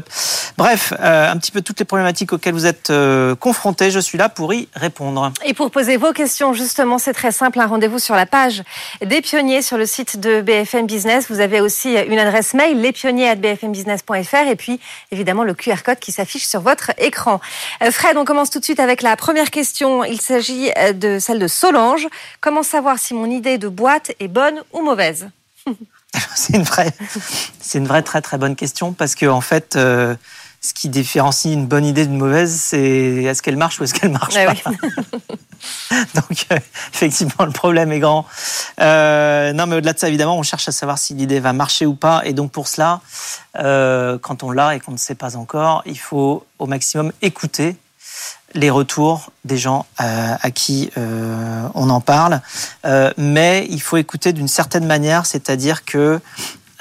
[0.58, 2.92] Bref, euh, un petit peu toutes les problématiques auxquelles vous êtes
[3.40, 3.90] confrontés.
[3.90, 5.32] Je suis là pour y répondre.
[5.44, 7.58] Et pour poser vos questions, justement, c'est très simple.
[7.58, 8.62] Un rendez-vous sur la page
[9.04, 11.26] des pionniers sur le site de BFM Business.
[11.30, 14.78] Vous avez aussi une adresse mail, lespionniers@bfmbusiness.fr et puis
[15.10, 17.40] évidemment le QR qui s'affiche sur votre écran.
[17.82, 20.04] Euh, Fred, on commence tout de suite avec la première question.
[20.04, 22.08] Il s'agit euh, de celle de Solange.
[22.40, 25.28] Comment savoir si mon idée de boîte est bonne ou mauvaise
[26.34, 26.92] C'est une vraie,
[27.60, 30.14] c'est une vraie très très bonne question parce que en fait, euh,
[30.60, 32.78] ce qui différencie une bonne idée d'une mauvaise, c'est
[33.24, 34.54] est-ce qu'elle marche ou est-ce qu'elle marche pas.
[36.14, 36.46] Donc
[36.92, 38.26] effectivement, le problème est grand.
[38.78, 41.94] non, mais au-delà de ça, évidemment, on cherche à savoir si l'idée va marcher ou
[41.94, 42.22] pas.
[42.24, 43.00] Et donc pour cela,
[43.58, 47.76] euh, quand on l'a et qu'on ne sait pas encore, il faut au maximum écouter
[48.54, 52.40] les retours des gens euh, à qui euh, on en parle.
[53.16, 56.20] mais il faut écouter d'une certaine manière, c'est-à-dire que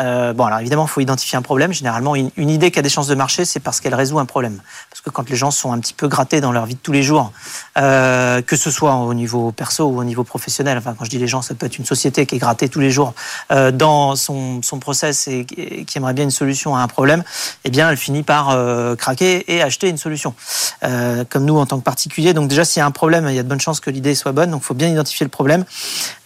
[0.01, 1.73] euh, bon, alors évidemment, il faut identifier un problème.
[1.73, 4.59] Généralement, une, idée qui a des chances de marcher, c'est parce qu'elle résout un problème.
[4.89, 6.91] Parce que quand les gens sont un petit peu grattés dans leur vie de tous
[6.91, 7.31] les jours,
[7.77, 11.17] euh, que ce soit au niveau perso ou au niveau professionnel, enfin, quand je dis
[11.17, 13.13] les gens, ça peut être une société qui est grattée tous les jours
[13.51, 17.23] euh, dans son, process et, qui aimerait bien une solution à un problème,
[17.63, 18.57] eh bien, elle finit par
[18.97, 20.35] craquer et acheter une solution.
[20.81, 22.33] Comme nous, en tant que particulier.
[22.33, 24.15] Donc déjà, s'il y a un problème, il y a de bonnes chances que l'idée
[24.15, 24.51] soit bonne.
[24.51, 25.63] Donc, il faut bien identifier le problème.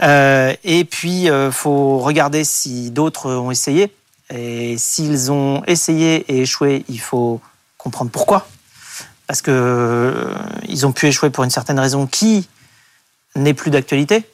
[0.02, 3.59] Et puis, il faut regarder si d'autres ont essayé.
[4.32, 7.41] Et s'ils ont essayé et échoué, il faut
[7.78, 8.47] comprendre pourquoi.
[9.26, 10.36] Parce que euh,
[10.68, 12.47] ils ont pu échouer pour une certaine raison qui
[13.36, 14.30] n'est plus d'actualité.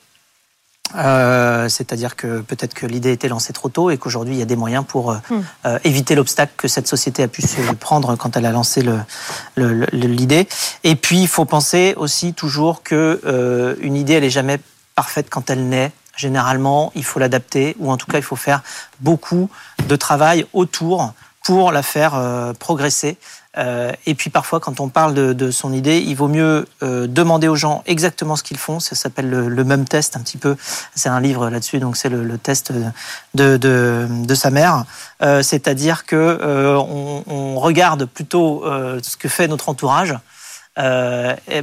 [0.95, 4.45] Euh, c'est-à-dire que peut-être que l'idée était lancée trop tôt et qu'aujourd'hui il y a
[4.45, 5.77] des moyens pour euh, hmm.
[5.83, 8.83] éviter l'obstacle que cette société a pu se prendre quand elle a lancé
[9.57, 10.47] l'idée.
[10.47, 14.59] Le, et puis il faut penser aussi toujours que une idée elle est jamais
[14.93, 18.61] parfaite quand elle naît généralement, il faut l'adapter, ou en tout cas, il faut faire
[18.99, 19.49] beaucoup
[19.87, 21.13] de travail autour
[21.45, 23.17] pour la faire euh, progresser.
[23.57, 27.47] Euh, et puis parfois, quand on parle de, son idée, il vaut mieux euh, demander
[27.47, 28.79] aux gens exactement ce qu'ils font.
[28.79, 30.57] Ça s'appelle le, même test un petit peu.
[30.95, 32.73] C'est un livre là-dessus, donc c'est le, test
[33.35, 34.85] de, de, sa mère.
[35.21, 38.63] C'est-à-dire que on, regarde plutôt
[39.01, 40.15] ce que fait notre entourage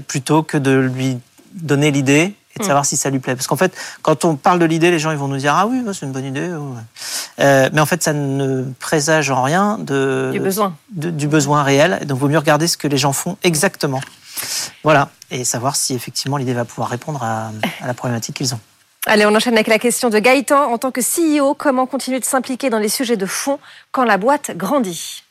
[0.09, 1.19] plutôt que de lui
[1.55, 2.67] donner l'idée et de hmm.
[2.67, 3.35] savoir si ça lui plaît.
[3.35, 5.67] Parce qu'en fait, quand on parle de l'idée, les gens ils vont nous dire ah
[5.67, 6.51] oui, c'est une bonne idée.
[7.41, 12.01] Euh, mais en fait, ça ne présage en rien de, du besoin, du besoin réel.
[12.07, 14.01] Donc, il vaut mieux regarder ce que les gens font exactement.
[14.83, 18.61] Voilà, et savoir si effectivement l'idée va pouvoir répondre à, à la problématique qu'ils ont.
[19.07, 20.73] Allez, on enchaîne avec la question de Gaëtan.
[20.73, 23.59] En tant que CEO, comment continuer de s'impliquer dans les sujets de fond
[23.91, 25.25] quand la boîte grandit?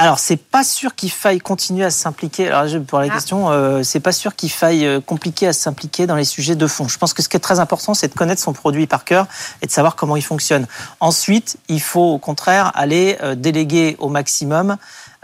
[0.00, 2.48] Alors, c'est pas sûr qu'il faille continuer à s'impliquer.
[2.48, 3.14] Alors, pour la ah.
[3.14, 6.66] question, euh, c'est pas sûr qu'il faille euh, compliquer à s'impliquer dans les sujets de
[6.68, 6.86] fond.
[6.86, 9.26] Je pense que ce qui est très important, c'est de connaître son produit par cœur
[9.60, 10.68] et de savoir comment il fonctionne.
[11.00, 14.76] Ensuite, il faut au contraire aller euh, déléguer au maximum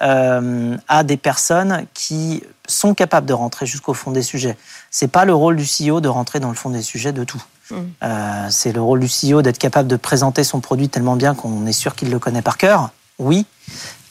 [0.02, 4.56] euh, à des personnes qui sont capables de rentrer jusqu'au fond des sujets.
[4.90, 7.42] C'est pas le rôle du CEO de rentrer dans le fond des sujets de tout.
[7.70, 7.76] Mmh.
[8.02, 11.64] Euh, c'est le rôle du CEO d'être capable de présenter son produit tellement bien qu'on
[11.66, 12.90] est sûr qu'il le connaît par cœur.
[13.20, 13.46] Oui,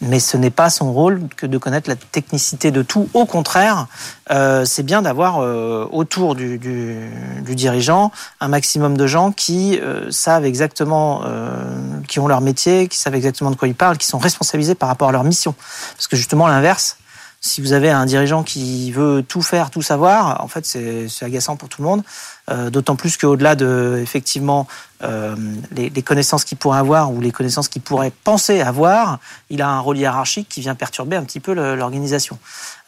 [0.03, 3.09] mais ce n'est pas son rôle que de connaître la technicité de tout.
[3.13, 3.87] Au contraire,
[4.31, 7.09] euh, c'est bien d'avoir euh, autour du, du,
[7.41, 12.87] du, dirigeant un maximum de gens qui euh, savent exactement, euh, qui ont leur métier,
[12.87, 15.55] qui savent exactement de quoi ils parlent, qui sont responsabilisés par rapport à leur mission.
[15.95, 16.97] Parce que justement, l'inverse,
[17.39, 21.57] si vous avez un dirigeant qui veut tout faire, tout savoir, en fait, c'est agaçant
[21.57, 22.03] pour tout le monde.
[22.49, 24.67] Euh, D'autant plus qu'au-delà de effectivement
[25.01, 25.33] euh,
[25.71, 29.19] les, les, connaissances qu'il pourrait avoir ou les connaissances qu'il pourrait penser avoir,
[29.49, 32.37] il a un rôle hiérarchique qui vient perturber un petit peu l'organisation.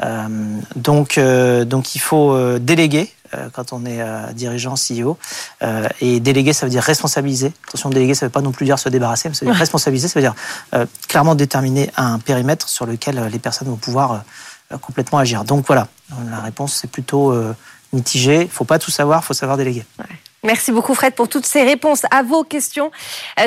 [0.03, 0.27] Euh,
[0.75, 3.13] donc, donc, il faut déléguer
[3.53, 4.01] quand on est
[4.33, 5.17] dirigeant, CEO.
[5.99, 7.53] et déléguer, ça veut dire responsabiliser.
[7.67, 9.59] Attention, déléguer, ça ne veut pas non plus dire se débarrasser, mais ça veut dire
[9.59, 10.35] responsabiliser, ça veut dire
[11.07, 14.23] clairement déterminer un périmètre sur lequel les personnes vont pouvoir
[14.81, 15.43] complètement agir.
[15.43, 15.87] Donc voilà,
[16.29, 17.33] la réponse c'est plutôt
[17.95, 18.35] mitigé.
[18.35, 19.83] Il ne faut pas tout savoir, il faut savoir déléguer.
[20.43, 22.91] Merci beaucoup Fred pour toutes ces réponses à vos questions.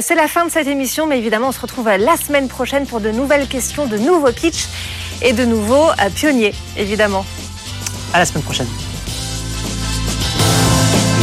[0.00, 3.00] C'est la fin de cette émission, mais évidemment on se retrouve la semaine prochaine pour
[3.00, 4.66] de nouvelles questions, de nouveaux pitchs
[5.22, 7.24] et de nouveaux pionniers, évidemment.
[8.12, 8.66] À la semaine prochaine.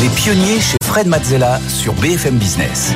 [0.02, 2.94] Les pionniers chez Fred Mazzella sur BFM Business.